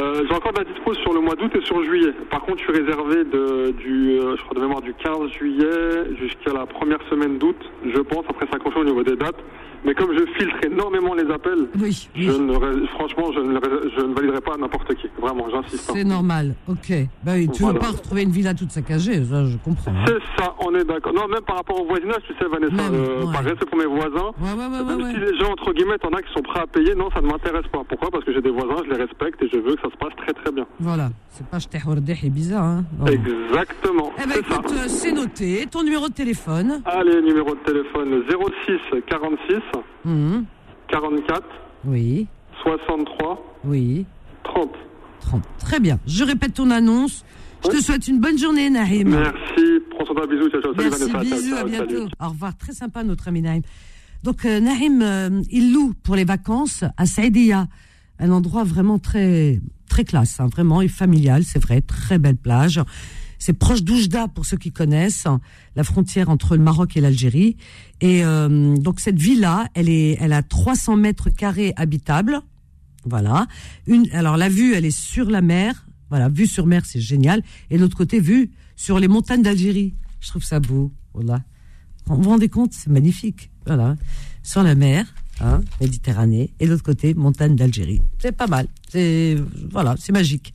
[0.00, 2.12] Euh, J'ai encore de la dispo sur le mois d'août et sur juillet.
[2.30, 6.14] Par contre, je suis réservé de, du, euh, je crois de mémoire du 15 juillet
[6.20, 8.24] jusqu'à la première semaine d'août, je pense.
[8.28, 9.36] Après, ça confirme au niveau des dates.
[9.84, 12.22] Mais comme je filtre énormément les appels, Oui, oui.
[12.26, 13.60] je ne, ré- franchement, je ne,
[13.96, 15.06] je ne validerai pas n'importe qui.
[15.20, 15.88] Vraiment, j'insiste.
[15.88, 15.92] hein.
[15.96, 16.92] C'est normal, ok.
[17.22, 17.74] Bah oui, tu Voilà.
[17.78, 19.92] veux pas retrouver une villa toute saccagée, ça je comprends.
[19.92, 20.04] hein.
[20.08, 21.12] C'est ça, on est d'accord.
[21.12, 23.32] Non, même par rapport au voisinage, tu sais, Vanessa, Même, euh, ouais.
[23.32, 26.22] par respect pour mes voisins, Ouais, ouais, même si les gens, entre guillemets, t'en as
[26.22, 27.82] qui sont prêts à payer, non, ça ne m'intéresse pas.
[27.88, 28.10] Pourquoi?
[28.10, 30.14] Parce que j'ai des voisins, je les respecte et je veux que ça se passe
[30.16, 30.66] très très bien.
[30.80, 32.84] Voilà, c'est pas hordé et bizarre, hein.
[33.06, 34.60] Exactement, Eh ben c'est ça.
[34.60, 35.66] écoute, euh, c'est noté.
[35.70, 38.22] Ton numéro de téléphone Allez, numéro de téléphone
[38.66, 39.54] 06 46
[40.04, 40.44] Mhm.
[40.88, 41.44] 44
[41.84, 42.26] Oui,
[42.62, 44.06] 63 oui.
[44.44, 44.70] 30.
[45.20, 45.42] 30.
[45.58, 45.98] Très bien.
[46.06, 47.24] Je répète ton annonce.
[47.64, 49.08] Je te souhaite une bonne journée, Naïm.
[49.10, 51.88] Merci, prends soin bisous, ciao, ciao, salut Merci, Vanessa, ciao, bisous, à bientôt.
[51.88, 52.08] salut.
[52.20, 53.62] Au revoir, très sympa notre ami Naïm.
[54.22, 57.66] Donc euh, Naïm, euh, il loue pour les vacances à Saïdia,
[58.18, 62.80] un endroit vraiment très très classe, hein, vraiment et familial, c'est vrai, très belle plage.
[63.38, 65.40] C'est proche d'Oujda pour ceux qui connaissent, hein,
[65.76, 67.56] la frontière entre le Maroc et l'Algérie.
[68.00, 72.40] Et euh, donc cette villa, elle est, elle a 300 mètres carrés habitables.
[73.04, 73.46] Voilà.
[73.86, 75.86] Une, alors la vue, elle est sur la mer.
[76.10, 77.42] Voilà, vue sur mer, c'est génial.
[77.70, 79.94] Et l'autre côté, vue sur les montagnes d'Algérie.
[80.20, 80.92] Je trouve ça beau.
[81.14, 81.42] Voilà.
[82.06, 83.50] Vous vous rendez compte, c'est magnifique.
[83.66, 83.96] Voilà.
[84.42, 85.06] Sur la mer,
[85.40, 88.00] hein, Méditerranée, et de l'autre côté, montagne d'Algérie.
[88.18, 88.66] C'est pas mal.
[88.88, 89.36] C'est
[89.70, 90.54] voilà, c'est magique.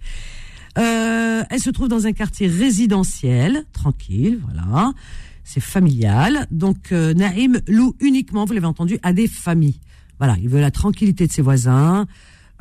[0.78, 4.94] Euh, elle se trouve dans un quartier résidentiel, tranquille, voilà.
[5.44, 6.48] C'est familial.
[6.52, 9.80] Donc euh, Naïm loue uniquement, vous l'avez entendu, à des familles.
[10.20, 12.08] Voilà, il veut la tranquillité de ses voisins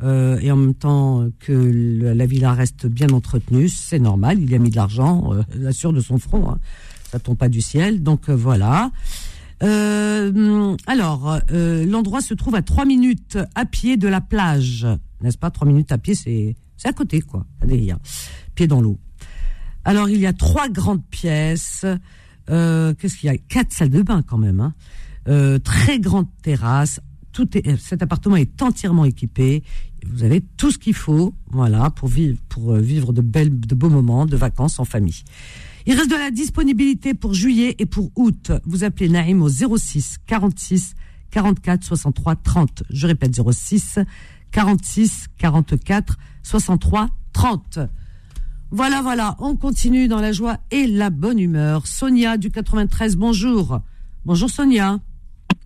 [0.01, 4.39] euh, et en même temps que la villa reste bien entretenue, c'est normal.
[4.41, 6.49] Il y a mis de l'argent, euh, l'assure de son front.
[6.49, 6.59] Hein.
[7.11, 8.91] Ça tombe pas du ciel, donc euh, voilà.
[9.63, 14.85] Euh, alors, euh, l'endroit se trouve à trois minutes à pied de la plage,
[15.21, 15.51] n'est-ce pas?
[15.51, 17.45] Trois minutes à pied, c'est à côté, quoi.
[17.61, 17.99] Allez, hein.
[18.55, 18.99] pied dans l'eau.
[19.85, 21.85] Alors, il y a trois grandes pièces.
[22.49, 23.37] Euh, Qu'est-ce qu'il y a?
[23.37, 24.59] Quatre salles de bain, quand même.
[24.59, 24.73] Hein.
[25.27, 26.99] Euh, très grande terrasse.
[27.31, 29.63] Tout est, cet appartement est entièrement équipé.
[30.05, 33.75] Vous avez tout ce qu'il faut, voilà, pour vivre, pour euh, vivre de belles, de
[33.75, 35.23] beaux moments de vacances en famille.
[35.85, 38.51] Il reste de la disponibilité pour juillet et pour août.
[38.65, 40.95] Vous appelez Naïm au 06 46
[41.29, 42.83] 44 63 30.
[42.89, 43.99] Je répète 06
[44.51, 47.79] 46 44 63 30.
[48.71, 51.85] Voilà, voilà, on continue dans la joie et la bonne humeur.
[51.85, 53.81] Sonia du 93, bonjour.
[54.25, 54.99] Bonjour Sonia.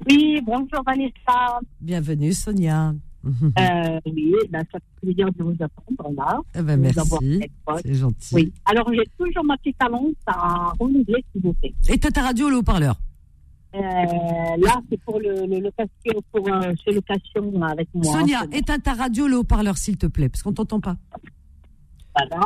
[0.10, 1.60] Oui, bonjour Vanessa.
[1.80, 2.96] Bienvenue Sonia.
[3.28, 6.40] Euh, oui, ben, ça fait plaisir de vous attendre là.
[6.56, 7.42] Eh ben, merci,
[7.84, 8.36] c'est gentil.
[8.36, 11.74] Oui, alors j'ai toujours ma petite annonce à renouveler s'il vous plaît.
[11.90, 12.96] Et t'as ta radio, le haut-parleur
[13.76, 18.04] Euh, là, c'est pour le, le location, pour euh, chez location avec moi.
[18.14, 20.96] Sonia, hein, éteins ta radio, le haut-parleur, s'il te plaît, parce qu'on t'entend pas.
[22.18, 22.42] voilà.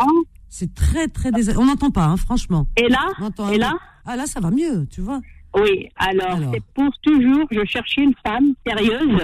[0.50, 1.64] C'est très, très désagréable.
[1.64, 2.68] On n'entend pas, hein, franchement.
[2.76, 3.74] Et là, On entend un et là,
[4.06, 5.22] Ah là, ça va mieux, tu vois.
[5.56, 5.88] oui.
[5.96, 6.52] Alors, Alors.
[6.54, 7.46] c'est pour toujours.
[7.52, 9.22] Je cherchais une femme sérieuse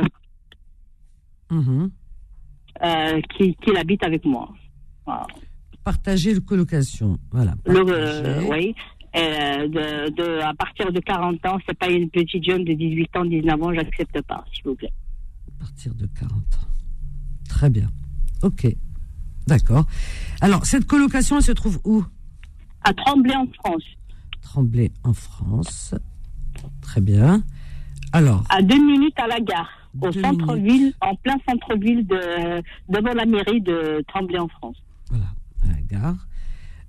[1.52, 1.90] Mhm.
[2.84, 4.50] euh, qui, qui habite avec moi.
[5.06, 5.26] Voilà.
[5.84, 7.56] Partager le colocation, voilà.
[7.66, 8.76] Le, euh, oui.
[9.16, 13.16] Euh, de, de, à partir de 40 ans, c'est pas une petite jeune de 18
[13.18, 14.92] ans, 19 ans, j'accepte pas, s'il vous plaît.
[15.56, 16.68] À partir de 40 ans.
[17.50, 17.88] Très bien.
[18.44, 18.68] Ok.
[19.48, 19.86] D'accord.
[20.42, 22.04] Alors, cette colocation, elle se trouve où?
[22.84, 23.84] À Tremblay en France,
[24.42, 25.96] Tremblay, en France.
[26.82, 27.44] Très bien.
[28.14, 29.70] Alors, à deux minutes à la gare,
[30.02, 34.78] au centre-ville, en plein centre-ville de devant la mairie de Tremblay en France.
[35.10, 35.26] voilà,
[35.64, 36.16] à la gare.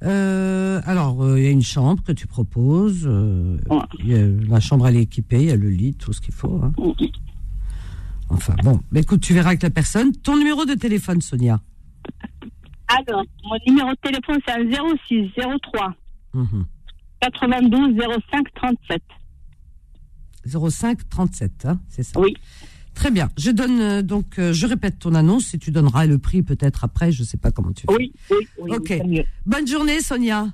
[0.04, 3.04] Euh, alors, euh, il y a une chambre que tu proposes.
[3.06, 4.14] euh, Ouais.
[4.14, 5.40] a- la chambre, elle est équipée.
[5.40, 6.60] Il y a le lit, tout ce qu'il faut.
[6.62, 6.72] hein.
[8.30, 8.80] Enfin, bon.
[8.92, 10.12] Mais écoute, tu verras avec la personne.
[10.12, 11.60] Ton numéro de téléphone, Sonia.
[12.88, 14.64] Alors, mon numéro de téléphone c'est un
[15.08, 15.94] 06 03
[16.34, 16.64] Mhm.
[17.20, 17.96] 92
[18.30, 19.02] 05 37.
[20.48, 22.34] 05 37, hein, c'est ça Oui.
[22.94, 23.28] Très bien.
[23.38, 26.82] Je donne euh, donc, euh, je répète ton annonce et tu donneras le prix peut-être
[26.82, 27.12] après.
[27.12, 27.94] Je sais pas comment tu fais.
[27.94, 28.70] Oui, oui, oui.
[28.74, 28.92] Ok.
[29.46, 30.48] Bonne journée, Sonia.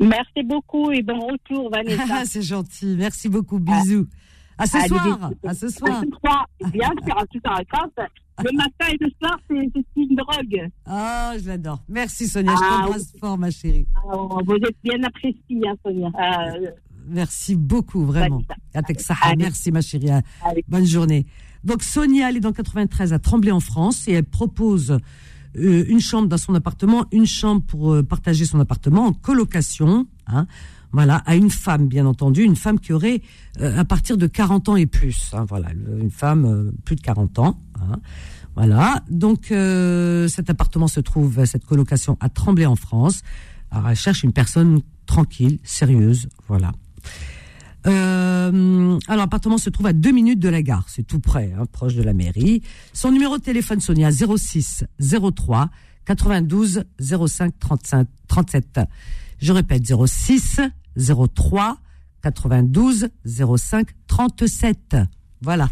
[0.00, 2.24] Merci beaucoup et bon retour, Vanessa.
[2.24, 2.96] c'est gentil.
[2.98, 3.60] Merci beaucoup.
[3.60, 4.08] Bisous.
[4.58, 5.30] À ce soir.
[5.44, 6.02] À ce soir.
[6.02, 7.60] Ce soir, bien sûr, à
[7.98, 8.42] à.
[8.44, 9.54] Le matin et le soir, c'est
[9.96, 10.70] une drogue.
[10.84, 11.82] Ah, je l'adore.
[11.88, 12.52] Merci, Sonia.
[12.54, 13.86] Je Ah, t'embrasse fort, ma chérie.
[14.04, 16.08] Alors, vous êtes bien appréciée, hein, Sonia.
[16.08, 16.70] Euh,
[17.08, 18.42] Merci beaucoup, vraiment.
[19.00, 19.26] Saha.
[19.28, 19.44] Allez.
[19.44, 20.10] Merci, ma chérie.
[20.10, 20.22] Ah.
[20.68, 21.26] Bonne journée.
[21.64, 24.98] Donc, Sonia, elle est dans 93 à Tremblay, en France, et elle propose
[25.56, 30.06] euh, une chambre dans son appartement, une chambre pour euh, partager son appartement en colocation.
[30.26, 30.46] Hein,
[30.92, 33.20] voilà, à une femme, bien entendu, une femme qui aurait
[33.60, 35.30] euh, à partir de 40 ans et plus.
[35.34, 35.68] hein, voilà,
[36.00, 37.58] une femme euh, plus de 40 ans.
[37.80, 37.98] hein.
[38.54, 43.22] voilà, donc euh, cet appartement se trouve, cette colocation à Tremblay, en France.
[43.70, 46.72] Alors, elle cherche une personne tranquille, sérieuse, voilà.
[47.86, 51.66] Euh, alors, l'appartement se trouve à deux minutes de la gare, c'est tout près, hein,
[51.70, 52.62] proche de la mairie.
[52.92, 55.70] Son numéro de téléphone, Sonia, 06 03
[56.04, 58.80] 92 05 35 37.
[59.38, 60.60] Je répète, 06
[60.96, 61.78] 03
[62.22, 64.96] 92 05 37.
[65.42, 65.68] Voilà.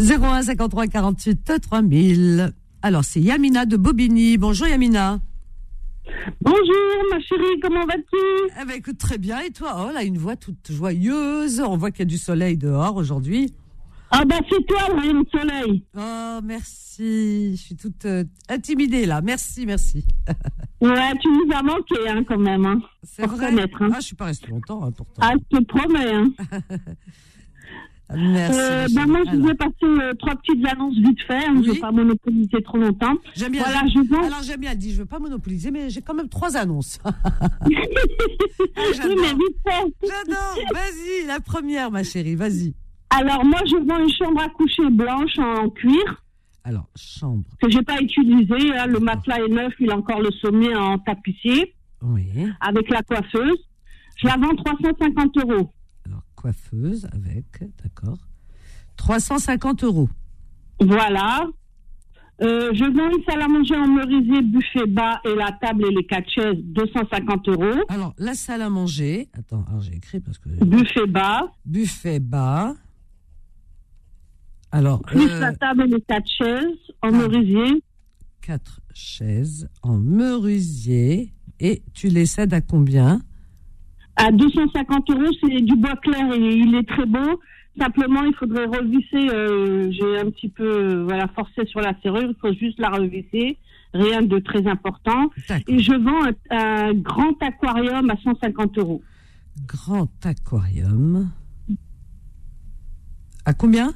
[0.00, 2.52] 01 53 48 3000.
[2.82, 4.38] Alors, c'est Yamina de Bobigny.
[4.38, 5.20] Bonjour Yamina.
[6.40, 9.40] Bonjour, ma chérie, comment vas-tu Eh ben, écoute, très bien.
[9.40, 11.60] Et toi, oh là, une voix toute joyeuse.
[11.60, 13.52] On voit qu'il y a du soleil dehors aujourd'hui.
[14.14, 15.84] Ah bah c'est toi, le rayon de soleil.
[15.96, 17.56] Oh, merci.
[17.56, 19.22] Je suis toute euh, intimidée là.
[19.22, 20.04] Merci, merci.
[20.82, 22.66] Ouais, tu nous as manqué, hein, quand même.
[22.66, 22.80] Hein.
[23.04, 23.52] C'est vrai.
[23.56, 23.66] hein.
[23.92, 25.22] Ah, je suis pas restée longtemps, hein, pourtant.
[25.24, 26.12] Ah, je te promets.
[26.12, 26.26] Hein.
[28.16, 28.58] Merci.
[28.60, 31.34] Euh, bah, moi, je voulais passer euh, trois petites annonces vite fait.
[31.36, 31.68] Hein, Je ne Oui.
[31.74, 33.14] veux pas monopoliser trop longtemps.
[33.34, 33.62] J'aime bien.
[33.64, 34.26] Voilà, je.
[34.26, 34.74] Alors, j'aime bien.
[34.74, 36.98] Dit, je veux pas monopoliser, mais j'ai quand même trois annonces.
[37.66, 37.76] oui,
[38.94, 39.16] j'adore.
[39.20, 40.06] mais vite fait.
[40.06, 40.58] J'adore.
[40.72, 42.34] Vas-y, la première, ma chérie.
[42.34, 42.74] Vas-y.
[43.10, 46.22] Alors, moi, je vends une chambre à coucher blanche en cuir
[46.64, 47.44] Alors, chambre.
[47.60, 48.74] que j'ai pas utilisée.
[48.76, 48.86] hein.
[48.86, 52.24] Le matelas est neuf, il a encore le sommet en tapissier Oui.
[52.60, 53.58] avec la coiffeuse.
[54.16, 55.70] Je la vends 350 euros.
[56.42, 57.46] Coiffeuse avec,
[57.84, 58.18] d'accord.
[58.96, 60.08] 350 euros.
[60.80, 61.46] Voilà.
[62.42, 65.94] Euh, je vends une salle à manger en merisier, buffet bas et la table et
[65.94, 67.84] les quatre chaises, 250 euros.
[67.88, 69.28] Alors, la salle à manger.
[69.34, 70.48] Attends, j'ai écrit parce que.
[70.64, 72.74] Buffet bas, Buffet bas.
[74.72, 77.28] Alors, plus euh, la table et les quatre chaises en Ah.
[77.28, 77.84] merisier.
[78.40, 81.32] quatre chaises en merisier.
[81.60, 83.20] Et tu les cèdes à combien?
[84.16, 85.30] À 250 euros.
[85.42, 87.40] C'est du bois clair et il est très beau.
[87.78, 89.28] Simplement, il faudrait revisser.
[89.34, 92.28] euh, J'ai un petit peu euh, voilà forcé sur la serrure.
[92.30, 93.58] Il faut juste la revisser.
[93.94, 95.30] Rien de très important.
[95.68, 96.56] Et je vends un,
[96.88, 99.02] un grand aquarium à 150 euros.
[99.66, 101.30] Grand aquarium.
[103.44, 103.92] À combien?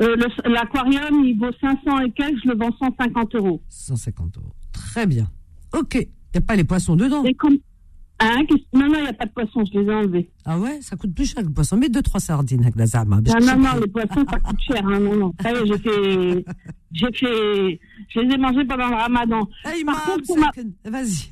[0.00, 2.38] Euh, L'aquarium, il vaut 500 et quelques.
[2.44, 3.60] Je le vends 150 euros.
[3.68, 4.54] 150 euros.
[4.72, 5.28] Très bien.
[5.74, 5.94] Ok.
[5.96, 5.98] Il
[6.34, 7.24] n'y a pas les poissons dedans.
[7.24, 7.58] Et comme...
[8.22, 8.42] Hein,
[8.74, 9.64] non, non, il n'y a pas de poisson.
[9.64, 10.30] Je les ai enlevés.
[10.44, 11.76] Ah ouais, ça coûte plus cher que le poisson.
[11.78, 13.16] Mais deux, trois sardines avec la zama.
[13.20, 14.86] Non, non, non, les poissons, ça coûte cher.
[14.86, 15.32] Hein, non, non.
[15.42, 16.44] J'ai fait,
[16.92, 19.48] j'ai fait, je les ai mangés pendant le ramadan.
[19.64, 20.38] Hey, Par mam, contre,
[20.84, 21.30] ma- Vas-y.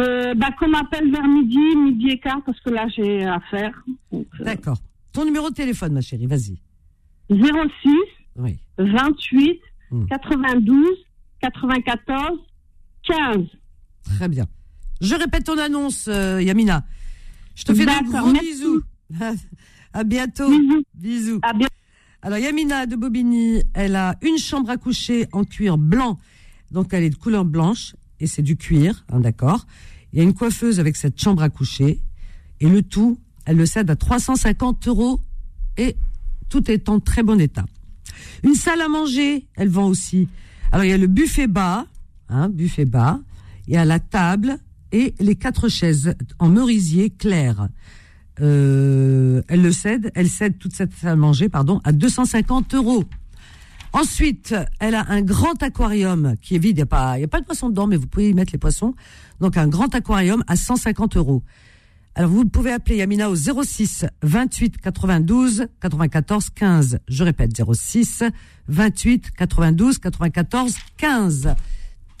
[0.00, 3.72] Euh, bah, qu'on m'appelle vers midi, midi et quart, parce que là, j'ai à faire.
[4.10, 4.78] Donc, euh, D'accord.
[5.12, 6.58] Ton numéro de téléphone, ma chérie, vas-y.
[7.30, 7.90] 06
[8.36, 8.58] Oui.
[8.78, 9.60] 28
[9.92, 10.06] Hmm.
[10.06, 10.86] 92
[11.40, 12.38] 94
[13.04, 13.38] 15.
[14.04, 14.46] Très bien.
[15.00, 16.84] Je répète ton annonce, euh, Yamina.
[17.54, 18.82] Je te fais D'accord, gros bisous.
[19.92, 20.48] à bientôt.
[20.48, 20.82] Bisous.
[20.94, 21.38] Bisous.
[21.42, 21.74] À bientôt.
[22.22, 26.18] Alors Yamina de Bobigny, elle a une chambre à coucher en cuir blanc,
[26.70, 29.66] donc elle est de couleur blanche et c'est du cuir, hein, d'accord.
[30.12, 31.98] Il y a une coiffeuse avec cette chambre à coucher
[32.60, 35.20] et le tout, elle le cède à 350 euros
[35.78, 35.96] et
[36.50, 37.64] tout est en très bon état.
[38.42, 40.28] Une salle à manger, elle vend aussi.
[40.72, 41.86] Alors il y a le buffet bas,
[42.28, 43.18] hein, buffet bas,
[43.66, 44.58] il y a la table
[44.92, 47.68] et les quatre chaises en merisier clair.
[48.40, 53.04] Euh, elle le cède, elle cède toute cette salle à manger, pardon, à 250 euros.
[53.92, 56.78] Ensuite, elle a un grand aquarium qui est vide.
[56.78, 58.94] Il n'y a a pas de poissons dedans, mais vous pouvez y mettre les poissons.
[59.40, 61.42] Donc un grand aquarium à 150 euros.
[62.14, 66.98] Alors vous pouvez appeler Yamina au 06 28 92 94 15.
[67.08, 68.24] Je répète 06
[68.68, 71.54] 28 92 94 15.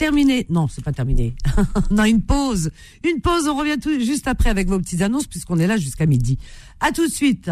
[0.00, 0.46] Terminé.
[0.48, 1.34] Non, c'est pas terminé.
[1.90, 2.70] on a une pause.
[3.04, 3.46] Une pause.
[3.48, 6.38] On revient tout juste après avec vos petites annonces puisqu'on est là jusqu'à midi.
[6.80, 7.50] À tout de suite.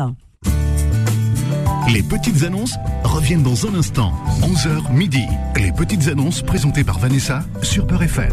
[1.93, 4.15] Les petites annonces reviennent dans un instant.
[4.41, 5.27] 11h midi.
[5.57, 8.33] Les petites annonces présentées par Vanessa sur Peur FM.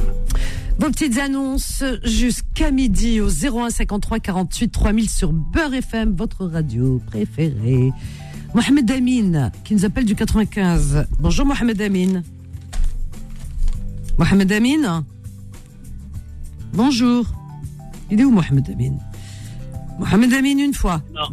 [0.80, 7.02] Vos petites annonces jusqu'à midi au 01 53 48 3000 sur Beurre FM, votre radio
[7.06, 7.92] préférée.
[8.54, 11.06] Mohamed Amin, qui nous appelle du 95.
[11.20, 12.24] Bonjour Mohamed Amin.
[14.18, 15.06] Mohamed Amin
[16.74, 17.26] Bonjour.
[18.10, 18.98] Il est où Mohamed Amin
[20.00, 21.02] Mohamed Amin une fois.
[21.14, 21.28] Non.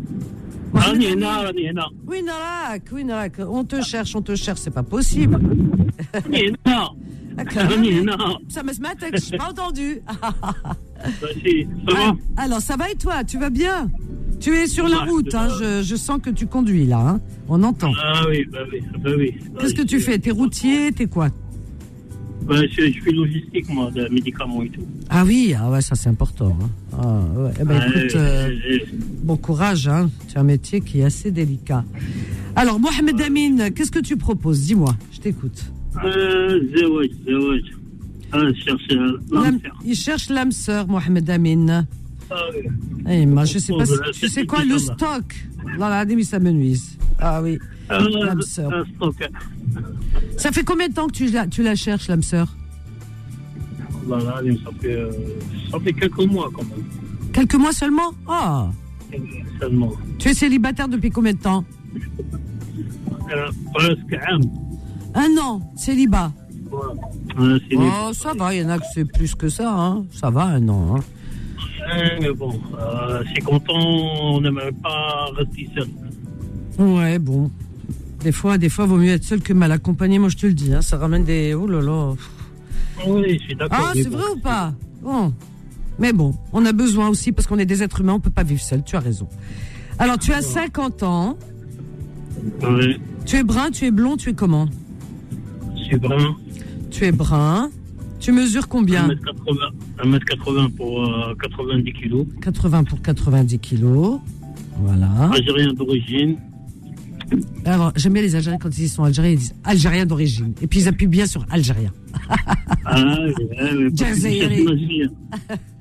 [0.75, 1.17] Oui,
[2.25, 3.35] Narak, oui, Narak.
[3.39, 5.39] On te cherche, on te cherche, c'est pas possible.
[6.67, 6.97] Non.
[8.49, 10.01] Ça me smatek, je n'ai pas entendu.
[11.97, 13.91] Ah, alors, ça va et toi Tu vas bien?
[14.39, 15.49] Tu es sur la route, hein,
[15.83, 17.21] je, sens que tu conduis là, hein.
[17.49, 17.91] on entend.
[18.01, 19.35] Ah oui, bah oui, bah oui.
[19.59, 20.19] Qu'est-ce que tu fais?
[20.19, 21.31] T'es routier, t'es quoi?
[22.45, 24.83] Bah, je, je, fais logistique, moi, de médicaments et tout.
[25.09, 26.57] Ah oui, ah ouais, ça c'est important.
[29.23, 30.11] Bon courage, hein.
[30.29, 31.85] c'est un métier qui est assez délicat.
[32.57, 34.63] Alors, Mohamed Amin, qu'est-ce que tu proposes?
[34.63, 35.65] Dis-moi, je t'écoute.
[36.05, 36.61] Euh,
[38.33, 38.83] ah, je cherche
[39.85, 41.87] Il cherche l'âme sœur, Mohamed Amin.
[42.31, 42.69] Ah, oui.
[43.09, 45.25] Eh, moi, sais pas, tu sais quoi, le stock.
[45.79, 46.99] Là, là, ça me nuise.
[47.19, 47.59] Ah oui.
[48.01, 48.71] L'âme sœur.
[48.75, 49.31] ah, stock.
[50.37, 52.49] Ça fait combien de temps que tu la, tu la cherches, l'âme sœur
[54.07, 55.11] Voilà, ça fait, euh,
[55.71, 56.85] ça fait quelques mois quand même.
[57.33, 58.69] Quelques mois seulement Ah
[59.61, 59.93] Seulement.
[60.19, 61.65] Tu es célibataire depuis combien de temps
[63.33, 64.41] Euh, presque un.
[65.15, 66.33] Un an, célibat.
[67.39, 69.73] Ouais, Oh, ça va, il y en a que c'est plus que ça.
[69.75, 70.05] Hein.
[70.13, 70.97] Ça va, un an.
[70.97, 71.01] Hein.
[71.95, 75.89] Ouais, mais bon, euh, c'est content, on n'aimerait pas rester seul.
[76.79, 77.51] Ouais, bon.
[78.23, 80.19] Des fois, des fois, vaut mieux être seul que mal accompagné.
[80.19, 80.73] Moi, je te le dis.
[80.73, 80.83] Hein.
[80.83, 81.55] Ça ramène des.
[81.55, 82.13] Oh là là.
[83.07, 83.79] Oui, je suis d'accord.
[83.81, 84.75] Ah, c'est vrai ou pas?
[85.03, 85.33] Bon.
[85.99, 88.43] Mais bon, on a besoin aussi parce qu'on est des êtres humains, on peut pas
[88.45, 88.83] vivre seul.
[88.85, 89.29] Tu as raison.
[89.99, 91.37] Alors, tu as 50 ans.
[92.63, 94.69] Ouais, Tu es brun, tu es blond, tu es comment?
[95.77, 96.37] Je suis brun.
[96.91, 97.71] Tu es brun.
[98.21, 99.09] Tu mesures combien?
[99.09, 102.27] 1m80, 1m80 pour euh, 90 kilos.
[102.41, 104.21] 80 pour 90 kilos.
[104.79, 105.31] Voilà.
[105.33, 106.37] Algérien d'origine.
[107.65, 110.53] Alors, j'aime bien les Algériens quand ils sont Algériens, ils disent Algérien d'origine.
[110.63, 111.91] Et puis ils appuient bien sur Algérien.
[112.85, 113.17] Ah,
[113.51, 115.11] une Algérienne.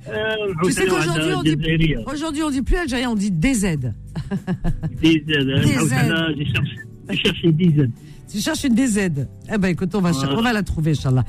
[0.08, 0.34] Euh,
[0.64, 3.64] Tu sais qu'aujourd'hui, on dit, aujourd'hui, on dit plus Algérien, on dit DZ.
[3.84, 3.92] Hein.
[5.00, 5.62] Dizaine.
[5.88, 6.28] Voilà,
[7.08, 7.92] Je cherche, une dizaine.
[8.28, 8.98] Tu cherches une DZ.
[9.52, 10.38] Eh ben, écoute, on va, cher- Voilà.
[10.38, 11.24] on va la trouver, Inch'Allah.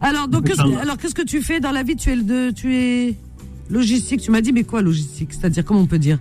[0.00, 1.96] Alors, donc, qu'est-ce alors, qu'est-ce que tu fais dans la vie?
[1.96, 3.14] Tu es le de, tu es
[3.68, 4.22] logistique.
[4.22, 5.34] Tu m'as dit, mais quoi, logistique?
[5.34, 6.18] C'est-à-dire, comment on peut dire?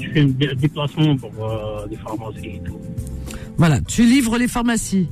[0.00, 2.78] Je fais un dé- déplacement pour euh, les pharmacies et tout.
[3.56, 3.80] Voilà.
[3.82, 5.08] Tu livres les pharmacies.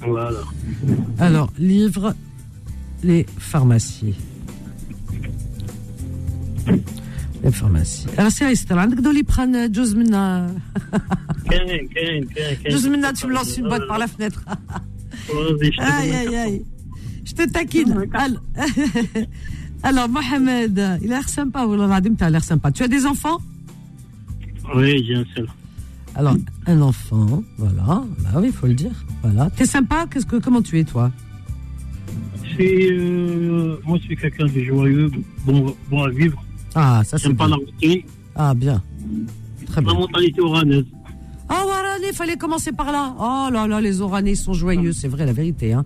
[0.00, 0.40] Voilà.
[1.18, 2.14] Alors, livre
[3.02, 4.14] les pharmacies.
[7.42, 8.06] Les pharmacies.
[8.16, 10.54] Alors, c'est Esther, عندك Doliprane, جوز منا
[11.50, 12.24] كاين كاين كاين
[12.56, 14.44] كاين جوز منا tu me lances une boîte par la fenêtre.
[15.28, 16.64] Vas-y, je te Aïe, donne aïe, un aïe.
[17.24, 18.06] Je te taquine.
[18.14, 18.42] Alors,
[19.82, 22.72] alors, Mohamed, il a l'air sympa, والله العظيم, t'as l'air sympa.
[22.72, 23.51] Tu as des enfants carton.
[24.75, 25.47] Oui, j'ai un seul.
[26.15, 26.35] Alors,
[26.67, 28.03] un enfant, voilà.
[28.19, 28.91] Bah oui, il faut le dire.
[29.23, 29.49] Voilà.
[29.49, 31.11] T'es sympa Qu'est-ce que, Comment tu es, toi?
[32.55, 35.09] C'est, euh, moi, je suis quelqu'un de joyeux,
[35.45, 36.43] bon, bon à vivre.
[36.75, 38.01] Ah, ça c'est J'aime pas la routine.
[38.35, 38.81] Ah, bien.
[39.65, 39.99] Très La bien.
[39.99, 40.85] mentalité oranaise.
[41.49, 43.15] Ah, Warani, il fallait commencer par là.
[43.19, 45.73] Oh là là, les Oranais sont joyeux, c'est vrai, la vérité.
[45.73, 45.83] Hein.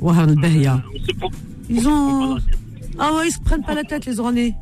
[0.00, 1.30] Se prend-
[1.70, 2.34] Ils on ont.
[2.34, 2.40] la.
[2.98, 4.54] Ah ouais, ils se prennent pas la tête, les Oranais.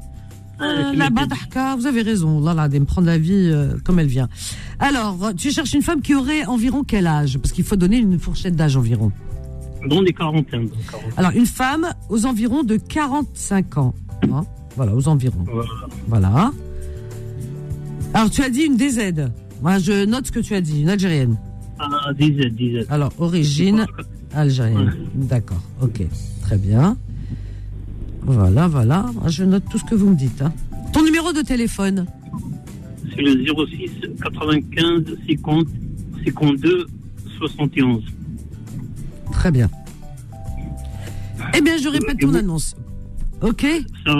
[0.60, 4.28] Euh, vous avez raison, là, là, de me prendre la vie euh, comme elle vient.
[4.78, 7.38] Alors, tu cherches une femme qui aurait environ quel âge?
[7.38, 9.12] Parce qu'il faut donner une fourchette d'âge environ.
[9.88, 10.68] Dans les quarantaines.
[11.16, 13.94] Alors, une femme aux environs de 45 ans.
[14.32, 14.44] hein.
[14.76, 15.44] voilà, aux environs.
[15.46, 15.68] Voilà.
[16.08, 16.52] Voilà.
[18.14, 19.28] Alors, tu as dit une DZ.
[19.62, 21.36] Moi, je note ce que tu as dit, une Algérienne.
[21.78, 23.86] Ah, 10 10 Alors, origine
[24.34, 24.94] algérienne.
[25.14, 26.02] D'accord, ok.
[26.42, 26.96] Très bien.
[28.26, 29.06] Voilà, voilà.
[29.14, 30.42] Moi, Je note tout ce que vous me dites.
[30.42, 30.52] hein.
[30.92, 32.06] Ton numéro de téléphone
[33.14, 33.90] C'est le 06
[34.22, 35.66] 95 50
[36.24, 36.86] 52
[37.38, 38.02] 71.
[39.32, 39.68] Très bien.
[41.56, 42.74] Eh bien, je répète ton annonce.
[43.42, 43.66] Ok
[44.06, 44.14] Ça,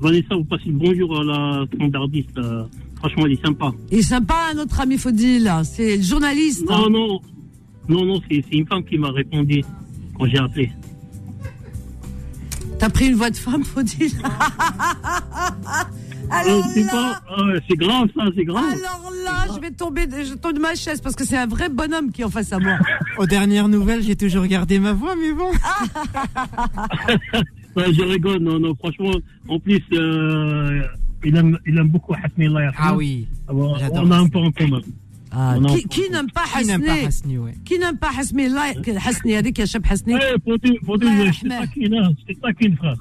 [0.00, 2.36] Vanessa, vous passez le bonjour à la standardiste.
[2.38, 2.64] euh,
[2.96, 3.70] franchement, elle est sympa.
[3.90, 5.50] Il est sympa, notre ami Faudil.
[5.64, 6.64] C'est le journaliste.
[6.70, 6.88] hein.
[6.88, 7.20] Non, non,
[7.88, 9.62] non, non, c'est c'est une femme qui m'a répondu
[10.18, 10.72] quand j'ai appelé.
[12.82, 14.10] T'as pris une voix de femme, Faudil
[16.32, 18.64] Alors Euh, c'est là, ah ouais, c'est grave ça, c'est grave.
[18.72, 21.46] alors là, je vais tomber, de- je tombe de ma chaise parce que c'est un
[21.46, 22.76] vrai bonhomme qui est en face à moi.
[23.18, 25.52] Aux dernières nouvelles, j'ai toujours gardé ma voix, mais bon.
[27.76, 29.12] Ouais, je rigole, non, non, franchement,
[29.48, 30.82] en plus, euh,
[31.24, 32.72] il, aime, il aime beaucoup Allah yarhamou.
[32.76, 33.28] Ah oui.
[33.48, 34.80] Ah bon, j'adore on a un peu en commun.
[35.31, 35.87] Ah, Non, qui, non.
[35.89, 37.53] qui n'aime pas Qui n'aime pas Hasni Hasni, ouais.
[37.65, 38.63] Qui n'aime pas Hasni là,
[39.07, 40.13] Hasni, هذيك يا شاب Hasni.
[40.13, 41.65] Ouais, Faudil, Faudil, Allah je t'ai yarhamou.
[41.65, 42.95] taquine, hein, je t'ai taquine, frère.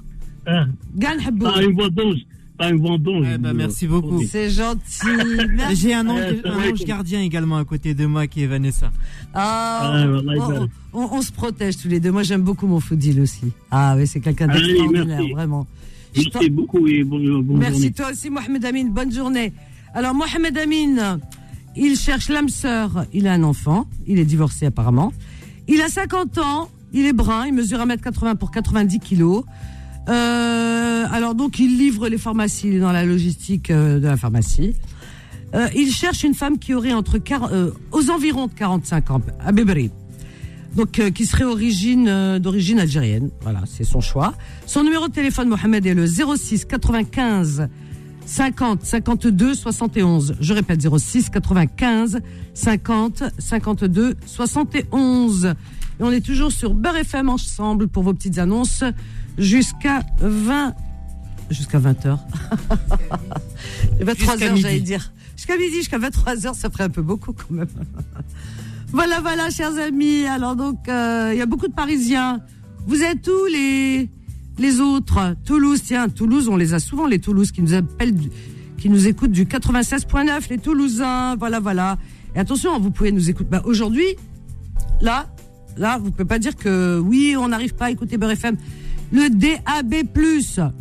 [0.48, 0.66] Hein,
[1.00, 1.44] كاع نحبو.
[1.50, 2.20] T'as une voix d'ange,
[2.59, 3.26] t'as une voix d'ange.
[3.35, 4.11] Eh ben, merci beaucoup.
[4.18, 4.29] Faudil.
[4.29, 5.16] C'est gentil.
[5.57, 5.76] Merci.
[5.76, 8.26] J'ai un ange, Euh, c'est un vrai ange que- gardien également à côté de moi
[8.26, 8.90] qui est Vanessa.
[9.33, 10.68] Ah, Ah, wallahi, on, belle.
[10.94, 12.11] on- on se protège tous les deux.
[12.16, 13.48] Moi, j'aime beaucoup mon Foudil aussi.
[13.70, 15.33] Ah oui, c'est quelqu'un Allez, d'extraordinaire, merci.
[15.33, 15.66] vraiment.
[16.14, 17.92] Je t'en- Merci beaucoup et bonne, bonne Merci journée.
[17.98, 18.87] toi aussi, Mohamed Amin.
[18.98, 19.48] Bonne journée.
[19.98, 20.94] Alors, Mohamed Amin,
[21.75, 23.05] il cherche l'âme sœur.
[23.13, 23.88] Il a un enfant.
[24.07, 25.13] Il est divorcé apparemment.
[25.67, 26.69] Il a 50 ans.
[26.93, 27.45] Il est brun.
[27.47, 29.43] Il mesure 1m80 pour 90 kilos.
[30.10, 32.67] Euh, alors, donc, il livre les pharmacies.
[32.67, 34.73] Il est dans la logistique euh, de la pharmacie.
[35.53, 37.17] Euh, il cherche une femme qui aurait entre
[37.51, 39.91] euh, aux environs de 45 ans, à Bébri.
[40.75, 43.29] Donc, euh, qui serait origine d'origine algérienne.
[43.41, 44.34] Voilà, c'est son choix.
[44.65, 47.67] Son numéro de téléphone, Mohamed, est le 06 95
[48.25, 50.36] 50 52 71.
[50.39, 52.21] Je répète 06 95
[52.53, 55.45] 50 52 71.
[55.45, 58.84] Et on est toujours sur Beurre FM ensemble pour vos petites annonces
[59.38, 60.73] jusqu'à 20
[61.49, 62.19] jusqu'à 20 heures.
[63.99, 64.62] 23 Jusqu'à heures, midi.
[64.62, 65.12] j'allais dire.
[65.36, 67.67] Jusqu'à midi, jusqu'à 23 heures, ça ferait un peu beaucoup quand même.
[68.93, 70.25] Voilà, voilà, chers amis.
[70.25, 72.41] Alors donc, euh, il y a beaucoup de Parisiens.
[72.88, 74.10] Vous êtes où les
[74.59, 78.15] les autres Toulouse, tiens, Toulouse, on les a souvent les Toulouse qui nous appellent,
[78.77, 81.35] qui nous écoutent du 96.9, les Toulousains.
[81.35, 81.97] Voilà, voilà.
[82.35, 83.49] Et attention, vous pouvez nous écouter.
[83.49, 84.15] Bah, aujourd'hui,
[85.01, 85.27] là,
[85.77, 88.57] là, vous pouvez pas dire que oui, on n'arrive pas à écouter Beurre FM.
[89.12, 89.93] Le DAB+,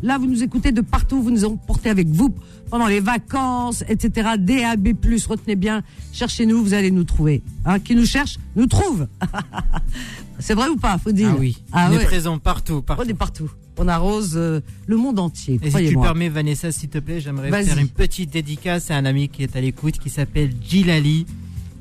[0.03, 2.35] là, vous nous écoutez de partout, vous nous emportez avec vous
[2.71, 4.31] pendant les vacances, etc.
[4.39, 4.95] DAB+,
[5.29, 7.43] retenez bien, cherchez-nous, vous allez nous trouver.
[7.65, 9.09] Hein, qui nous cherche, nous trouve.
[10.39, 11.59] C'est vrai ou pas, faut dire Ah oui.
[11.73, 12.03] Ah on ouais.
[12.03, 13.03] est présent partout, partout.
[13.05, 13.51] On est partout.
[13.77, 17.51] On arrose euh, le monde entier, Et si tu permets, Vanessa, s'il te plaît, j'aimerais
[17.65, 21.27] faire une petite dédicace à un ami qui est à l'écoute, qui s'appelle Gilali,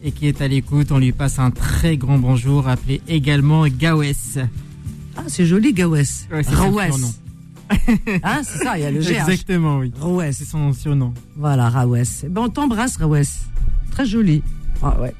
[0.01, 0.91] et qui est à l'écoute.
[0.91, 4.47] On lui passe un très grand bonjour, appelé également Gawes.
[5.19, 5.91] Ah, c'est joli, Gawes.
[5.91, 6.03] Ouais,
[6.43, 7.13] c'est son.
[8.23, 9.09] Hein, c'est ça, il y a le GH.
[9.11, 9.91] Exactement, oui.
[9.99, 10.31] Rawes.
[10.31, 11.13] C'est son surnom.
[11.35, 12.23] Voilà, Rawes.
[12.23, 13.21] Eh ben, on t'embrasse, Rawes.
[13.91, 14.41] Très joli.
[14.81, 15.13] Ah ouais.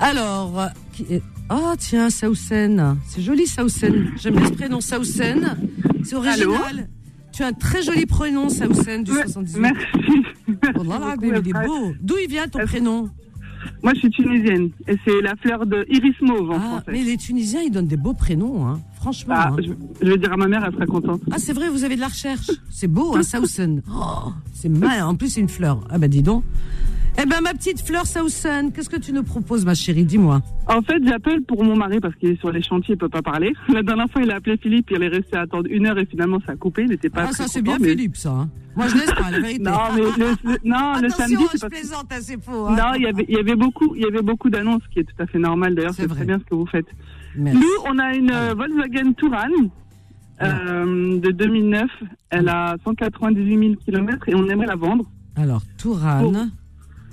[0.00, 2.96] Alors, qui est- oh tiens, Saoussen.
[3.06, 4.12] C'est joli, Saoussen.
[4.16, 5.56] J'aime bien ce prénom, Saoussen.
[6.04, 6.88] C'est original.
[7.32, 9.60] Tu as un très joli prénom, Saoussen, du 78.
[9.60, 9.84] Merci.
[10.76, 11.92] Oh là là, il est beau.
[12.00, 13.10] D'où il vient ton prénom
[13.82, 16.84] Moi, je suis tunisienne et c'est la fleur de iris mauve en Ah, français.
[16.92, 18.80] mais les Tunisiens, ils donnent des beaux prénoms, hein.
[18.96, 19.34] franchement.
[19.36, 19.56] Ah, hein.
[19.58, 19.70] je,
[20.04, 21.20] je vais dire à ma mère, elle sera contente.
[21.30, 22.50] Ah, c'est vrai, vous avez de la recherche.
[22.70, 23.82] C'est beau, hein, Sausen.
[23.90, 25.02] Oh, c'est mal.
[25.02, 25.86] En plus, c'est une fleur.
[25.90, 26.42] Ah, bah, dis donc.
[27.20, 30.04] Eh ben, ma petite Fleur Sausen, qu'est-ce que tu nous proposes, ma chérie?
[30.04, 30.40] Dis-moi.
[30.68, 33.22] En fait, j'appelle pour mon mari parce qu'il est sur les chantiers, il peut pas
[33.22, 33.52] parler.
[33.74, 36.06] La dernière fois, il a appelé Philippe, il est resté à attendre une heure et
[36.06, 36.82] finalement, ça a coupé.
[36.82, 38.30] Il n'était pas Ah, ça, c'est bien mais- Philippe, ça.
[38.30, 38.48] hein.
[38.76, 39.62] Moi, je laisse pas, la vérité.
[39.64, 42.66] Non, mais le, non, le samedi, c'est parce plaisante, hein, c'est faux.
[42.68, 42.76] hein.
[42.76, 45.00] Non, il y avait, il y avait beaucoup, il y avait beaucoup d'annonces, ce qui
[45.00, 45.74] est tout à fait normal.
[45.74, 46.86] D'ailleurs, C'est très bien ce que vous faites.
[47.34, 47.58] Merci.
[47.58, 49.48] Nous, on a une euh, Volkswagen Touran
[50.42, 51.90] euh, de 2009.
[52.30, 55.04] Elle a 198 000 km et on aimerait la vendre
[55.34, 56.52] Alors, Tourane.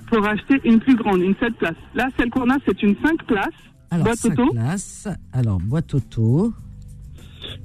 [0.10, 1.76] Pour acheter une plus grande, une 7 places.
[1.95, 3.47] Là, celle qu'on a, c'est une 5 places,
[3.91, 4.51] Alors, boîte cinq auto.
[4.53, 5.08] places.
[5.34, 6.53] Alors, boîte auto.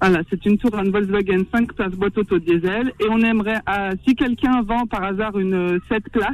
[0.01, 2.93] Voilà, c'est une Touran Volkswagen 5 places, boîte auto diesel.
[3.01, 6.29] Et on aimerait, euh, si quelqu'un vend par hasard une euh, 7 places,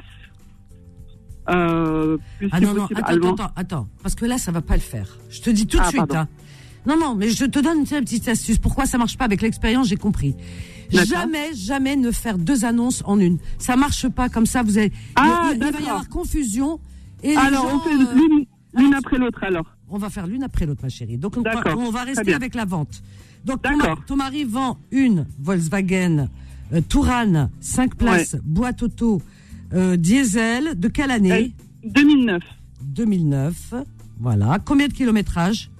[1.48, 3.34] euh, plus Ah non, non, attends, allemand.
[3.34, 3.88] attends, attends.
[4.02, 5.16] Parce que là, ça va pas le faire.
[5.30, 6.14] Je te dis tout de Ah, suite.
[6.14, 6.28] Hein.
[6.86, 8.58] Non, non, mais je te donne une petite astuce.
[8.58, 10.34] Pourquoi ça marche pas avec l'expérience, j'ai compris.
[10.90, 13.38] Jamais, jamais ne faire deux annonces en une.
[13.58, 14.62] Ça marche pas comme ça.
[14.62, 16.80] Vous avez, Ah, il, il va y avoir confusion.
[17.22, 19.66] Et Alors, gens, on fait euh, l'une après l'autre, alors.
[19.88, 21.16] on va faire l'une après l'autre, ma chérie.
[21.18, 23.02] Donc, on, va- D'accord, on va rester avec la vente.
[23.44, 23.70] Donc, ton,
[24.06, 26.28] ton mari vend une Volkswagen
[26.72, 29.22] euh, Touran, 5 places, boîte auto,
[29.72, 30.78] euh, diesel.
[30.78, 32.42] De quelle année 2009,
[32.82, 33.74] 2009.
[34.18, 34.58] Voilà.
[34.64, 35.70] Combien de kilométrage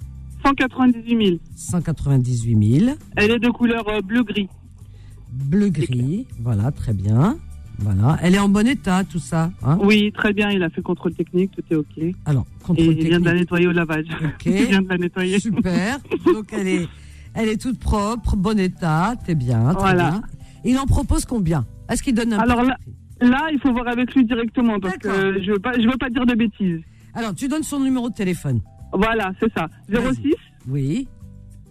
[0.45, 1.37] 198 000.
[1.55, 2.95] 198 000.
[3.15, 4.47] Elle est de couleur euh, bleu-gris.
[5.45, 6.27] Bleu-gris.
[6.39, 7.37] Voilà, très bien.
[7.79, 8.17] Voilà.
[8.23, 9.51] Elle est en bon état, tout ça.
[9.63, 9.77] Hein?
[9.81, 12.15] Oui, très bien, il a fait contrôle technique, tout est OK.
[12.25, 13.39] Alors, Et contrôle il vient de la technique.
[13.41, 14.05] nettoyer au lavage.
[14.23, 14.41] Ok.
[14.45, 15.39] il vient de la nettoyer.
[15.39, 15.99] Super.
[16.25, 16.87] Donc, elle est,
[17.35, 19.13] elle est toute propre, bon état.
[19.25, 20.09] T'es bien, très Voilà.
[20.11, 20.21] bien.
[20.65, 21.65] Il en propose combien?
[21.87, 22.75] Est-ce qu'il donne un Alors là,
[23.21, 26.09] là, il faut voir avec lui directement parce que je veux pas, je veux pas
[26.09, 26.81] dire de bêtises.
[27.13, 28.59] Alors, tu donnes son numéro de téléphone.
[28.91, 29.67] Voilà, c'est ça.
[29.91, 30.33] 06
[30.67, 31.07] Oui,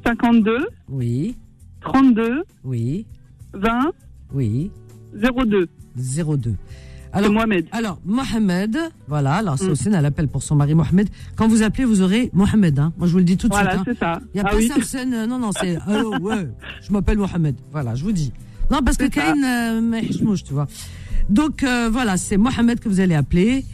[0.04, 1.36] 52 oui,
[1.80, 3.06] 32 oui,
[3.54, 3.92] 20
[4.34, 4.70] oui.
[5.14, 5.68] 02.
[5.96, 6.54] 02.
[7.12, 7.66] C'est Alors, Mohamed.
[7.72, 8.76] alors Mohamed,
[9.08, 9.70] voilà, alors c'est Mm.
[9.70, 11.08] aussi un appel pour son mari Mohamed.
[11.36, 12.78] Quand vous appelez, vous aurez Mohamed.
[12.78, 12.92] Hein.
[12.98, 13.80] Moi, je vous le dis tout de Voilà, suite.
[13.88, 13.92] hein.
[13.94, 14.20] c'est ça.
[14.34, 14.68] Il n'y a ah pas oui.
[14.68, 16.48] Samson, euh, non, non, c'est allô, ouais,
[16.82, 17.54] je m'appelle Mohamed.
[17.72, 18.32] Voilà, je vous dis.
[18.70, 19.06] Non, parce que.
[19.06, 20.66] Kain, euh, mais Hishmouch, tu vois.
[21.30, 23.64] Donc, euh, voilà, c'est Mohamed que vous allez appeler.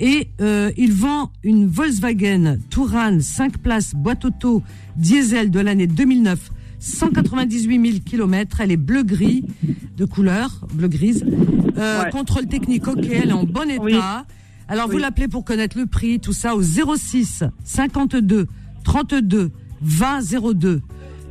[0.00, 4.62] Et euh, il vend une Volkswagen Touran 5 places boîte auto
[4.96, 6.50] diesel de l'année 2009,
[6.80, 8.60] 198 000 km.
[8.60, 9.44] Elle est bleu-gris
[9.96, 11.24] de couleur, bleu-grise.
[11.76, 12.10] Euh, Ouais.
[12.10, 13.82] Contrôle technique, ok, elle est en bon état.
[13.82, 13.94] Oui.
[14.68, 18.46] Alors, vous l'appelez pour connaître le prix, tout ça, au 06 52
[18.84, 19.50] 32
[19.82, 20.20] 20
[20.54, 20.80] 02.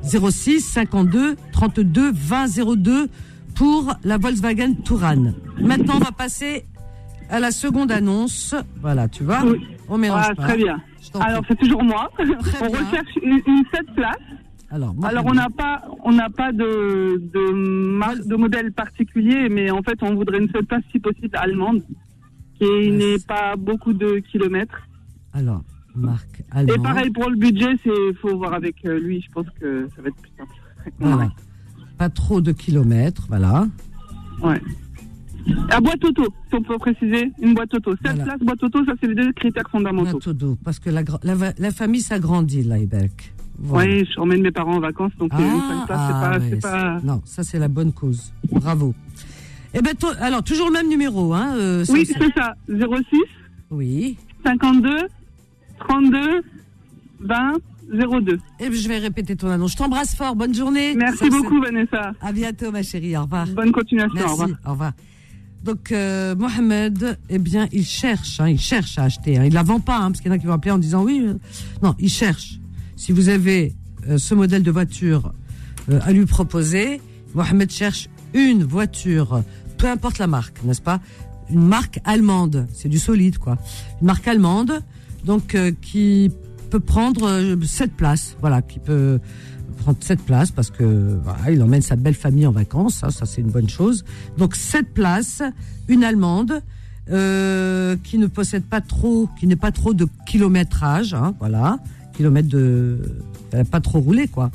[0.03, 3.07] 06 52 32 20 02
[3.55, 5.33] pour la Volkswagen Touran.
[5.61, 6.65] Maintenant, on va passer
[7.29, 8.55] à la seconde annonce.
[8.81, 9.59] Voilà, tu vois Oui.
[9.87, 10.43] On mélange Ah, pas.
[10.47, 10.81] très bien.
[11.19, 12.09] Alors, c'est toujours moi.
[12.19, 12.37] On bien.
[12.37, 14.15] recherche une, une 7 places.
[14.71, 14.93] Alors,
[15.25, 19.97] on n'a pas, on n'a pas de, de, marque, de modèle particulier, mais en fait,
[20.01, 21.81] on voudrait une 7 places, si possible, allemande,
[22.59, 24.87] qui n'est pas beaucoup de kilomètres.
[25.33, 25.63] Alors,
[25.95, 26.83] marque Et allemande.
[26.83, 29.21] pareil pour le budget, c'est faut voir avec euh, lui.
[29.21, 30.53] Je pense que ça va être plus simple.
[30.99, 31.31] Voilà.
[31.97, 33.67] Pas trop de kilomètres, voilà.
[34.41, 34.61] Ouais.
[35.69, 37.91] La boîte auto, si on peut préciser, une boîte auto.
[38.03, 38.37] 7 Voilà.
[38.37, 40.17] boîte auto, ça c'est les deux critères fondamentaux.
[40.17, 43.33] Bateau d'eau, parce que la, la, famille s'agrandit, là, Iberk.
[43.59, 43.91] Voilà.
[43.91, 46.99] Oui, je emmène mes parents en vacances, donc euh, c'est ah, pas, ouais, c'est pas.
[46.99, 48.31] c'est- Non, ça c'est la bonne cause.
[48.51, 48.93] Bravo.
[49.73, 52.55] Eh ben, alors toujours le même numéro, hein euh, Oui, c'est ça.
[52.67, 53.17] 06
[53.69, 54.17] Oui.
[54.45, 55.07] 52
[55.79, 56.41] 32
[57.19, 57.53] 20
[57.91, 58.39] 02.
[58.59, 59.71] Et je vais répéter ton annonce.
[59.73, 60.35] Je t'embrasse fort.
[60.35, 60.95] Bonne journée.
[60.95, 62.13] Merci beaucoup, Vanessa.
[62.21, 63.17] À bientôt, ma chérie.
[63.17, 63.47] Au revoir.
[63.47, 64.13] Bonne continuation.
[64.13, 64.31] Au Merci.
[64.41, 64.49] revoir.
[64.65, 64.91] Au revoir.
[65.63, 69.37] Donc euh, Mohamed, eh bien, il cherche, hein, il cherche à acheter.
[69.37, 69.45] Hein.
[69.45, 71.03] Il la vend pas, hein, parce qu'il y en a qui vont appeler en disant
[71.03, 71.21] oui.
[71.25, 71.33] euh,
[71.83, 72.59] Non, il cherche.
[72.95, 73.75] Si vous avez
[74.07, 75.33] euh, ce modèle de voiture
[75.89, 77.01] euh, à lui proposer,
[77.35, 79.43] Mohamed cherche une voiture,
[79.77, 81.01] peu importe la marque, n'est-ce pas?
[81.49, 83.57] Une marque allemande, c'est du solide, quoi.
[84.01, 84.81] Une marque allemande,
[85.25, 86.31] donc euh, qui
[86.69, 89.19] peut prendre euh, sept places, voilà, qui peut
[89.89, 93.25] prendre sept places parce que voilà, il emmène sa belle famille en vacances, hein, ça
[93.25, 94.05] c'est une bonne chose.
[94.37, 95.41] Donc sept places,
[95.87, 96.61] une allemande
[97.09, 101.79] euh, qui ne possède pas trop, qui n'est pas trop de kilométrage, hein, voilà,
[102.15, 102.99] kilomètres de,
[103.51, 104.51] elle pas trop roulé quoi.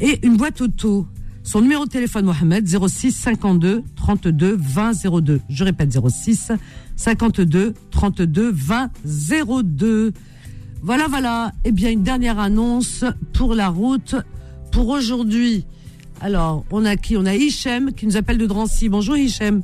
[0.00, 1.06] Et une boîte auto.
[1.42, 5.40] Son numéro de téléphone Mohamed 06 52 32 20 02.
[5.48, 6.52] Je répète 06
[6.94, 8.90] 52 32 20
[9.64, 10.12] 02.
[10.82, 11.52] Voilà, voilà.
[11.64, 14.14] Eh bien, une dernière annonce pour la route
[14.70, 15.64] pour aujourd'hui.
[16.20, 17.16] Alors, on a qui?
[17.16, 18.88] On a Hichem qui nous appelle de Drancy.
[18.88, 19.62] Bonjour Hichem.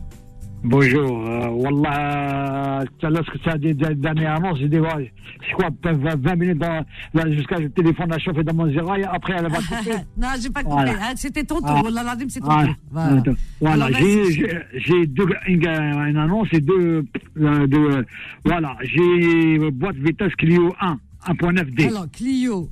[0.65, 1.21] Bonjour.
[1.29, 5.13] Euh, Wallah, euh, lorsque ça a dernières annonces, j'ai dit, ouais,
[5.49, 6.65] je crois, peut-être 20 20 minutes
[7.37, 9.97] jusqu'à le téléphone a chauffé dans mon zérail, après elle va couper.
[10.17, 10.87] non, j'ai pas compris.
[10.87, 11.09] Voilà.
[11.11, 11.67] hein, C'était ton tour.
[11.69, 11.83] Ah.
[11.85, 12.47] Wallah l'azim, c'est ton
[12.91, 13.23] Voilà.
[13.23, 13.35] tour.
[13.61, 13.89] Voilà.
[13.93, 17.05] J'ai, deux, une, une annonce et deux,
[17.39, 18.03] euh, deux, euh,
[18.45, 20.99] voilà, j'ai boîte vitesse Clio 1,
[21.29, 21.89] 1.9D.
[21.89, 22.71] Alors, Clio.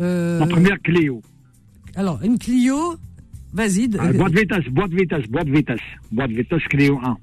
[0.00, 1.20] Euh, La première Clio.
[1.96, 2.96] Alors, une Clio.
[3.52, 3.88] Vas-y.
[3.98, 5.80] Ah, euh, boîte vitesse, boîte vitesse, boîte vitesse,
[6.12, 7.16] boîte vitesse Clio 1.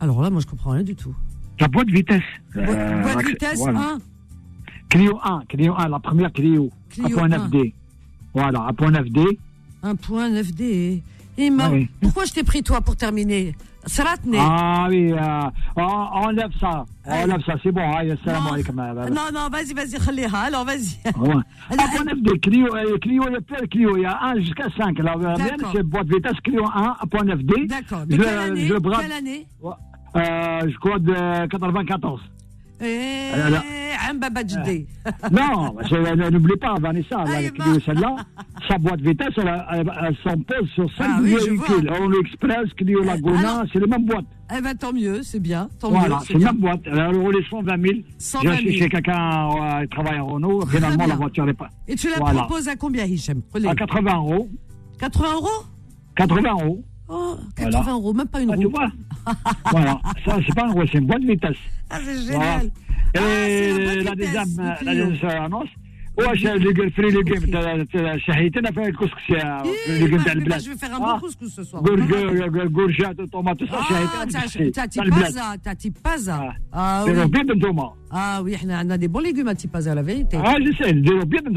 [0.00, 1.14] Alors là, moi, je comprends rien du tout.
[1.60, 2.22] La boîte vitesse.
[2.54, 3.80] Boîte, euh, boîte vitesse voilà.
[3.96, 3.98] 1.
[4.88, 6.70] Clio 1, Clio 1, la première Clio.
[6.90, 7.74] Clio 1.9D.
[8.32, 9.38] Voilà, 1.9D.
[9.82, 11.02] 1.9D.
[11.36, 11.88] Et ma- Oui.
[12.00, 13.54] pourquoi je t'ai pris toi pour terminer?
[14.40, 15.12] Ah oui,
[15.76, 16.84] on, enlève ça.
[17.06, 17.82] On ça, c'est bon.
[19.10, 19.96] Non, non, vas-y, vas-y.
[20.46, 20.96] Alors, vas-y.
[21.70, 22.68] 1.9D, Clio,
[23.28, 24.98] il y a plein de Clio, il y a 1 jusqu'à 5.
[24.98, 25.72] La la mienne, D'accord.
[25.74, 27.66] c'est vitesse Clio 1, 1.9D.
[27.66, 28.06] D'accord.
[28.06, 28.66] De Je- quelle année?
[29.12, 29.46] année?
[30.16, 32.20] Euh, je crois de 94.
[32.80, 33.62] Eh, Alors-
[34.10, 34.86] un baba Jdé.
[35.32, 37.80] Non, je- n'oublie pas, Vanessa, Ah, la eh ben.
[37.84, 38.16] celle-là,
[38.68, 41.90] sa boîte vitesse, elle, elle, elle s'en pose sur 5 Ah oui, véhicules.
[42.00, 44.24] Holo Express, Clio Laguna, c'est les mêmes boîtes.
[44.56, 45.68] Eh ben, tant mieux, c'est bien.
[45.80, 46.52] Tant Voilà, c'est la bien.
[46.52, 46.80] même boîte.
[46.84, 47.94] Elle a roulé 120 000.
[48.18, 48.42] 120 000.
[48.42, 50.66] J'ai acheté chez quelqu'un euh, qui travaille à Renault.
[50.66, 51.06] Finalement, bien.
[51.06, 51.68] la voiture n'est pas.
[51.88, 52.42] Et tu la Voilà.
[52.42, 53.04] proposes à combien,
[53.54, 53.68] Relais.
[53.68, 54.48] À 80 euros.
[54.98, 55.48] 80 euros?
[56.16, 56.82] 80 euros.
[57.11, 57.91] Oh, 80 Voilà.
[57.91, 58.61] euros, même pas une Ah, roue.
[58.61, 58.89] tu vois
[59.71, 61.57] Voilà, ça, c'est pas un gros, c'est une boîte vitesse.
[61.89, 62.59] Ah, c'est Voilà.
[62.59, 62.65] génial.
[62.65, 62.71] Et
[63.15, 65.05] Ah, c'est la la bonne vitesse, deuxième, le la Clio.
[65.07, 65.69] deuxième annonce.
[66.19, 70.33] واش اللي فري لي جيم تاع شهيتنا في الكسكس يا Eh, لي جيم bah, تاع
[70.33, 71.19] mais bah, البلاد je vais faire un bon Ah.
[71.21, 71.81] couscous ce soir.
[72.75, 76.39] قرجات وطوماط Ah, شهيتنا t'as- t'as tipaza, t'as tipaza.
[78.16, 80.38] ah oui, on a des bons légumes à Tipaza, la vérité.
[80.40, 81.50] Ah, je sais, le bien de.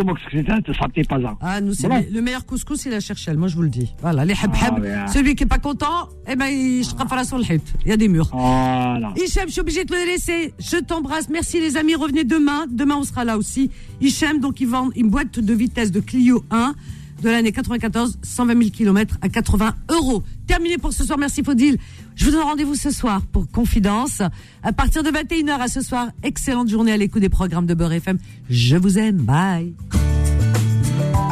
[1.39, 3.93] Ah, nous, c'est le meilleur couscous, c'est la cherchelle, moi je vous le dis.
[4.01, 4.83] Voilà, les habhab.
[5.13, 7.61] Celui qui n'est pas content, eh ben, il chafara sur le hip.
[7.85, 8.29] Il y a des murs.
[8.33, 9.13] Voilà.
[9.15, 10.55] Hichem, je suis obligé de le laisser.
[10.57, 11.29] Je t'embrasse.
[11.29, 11.93] Merci, les amis.
[11.93, 12.65] Revenez demain.
[12.71, 13.69] Demain, on sera là aussi.
[14.01, 16.73] Hichem, donc, il vend une boîte de vitesse de Clio 1
[17.21, 20.23] de l'année 94, 120 000 km à 80 euros.
[20.47, 21.19] Terminé pour ce soir.
[21.19, 21.77] Merci Faudil.
[22.15, 24.21] Je vous donne rendez-vous ce soir pour Confidence.
[24.63, 26.07] À partir de 21h à ce soir.
[26.23, 28.17] Excellente journée à l'écoute des programmes de Beurre FM.
[28.49, 29.17] Je vous aime.
[29.17, 29.73] Bye.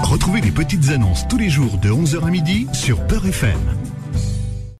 [0.03, 3.57] Retrouvez les petites annonces tous les jours de 11h à midi sur Peur FM.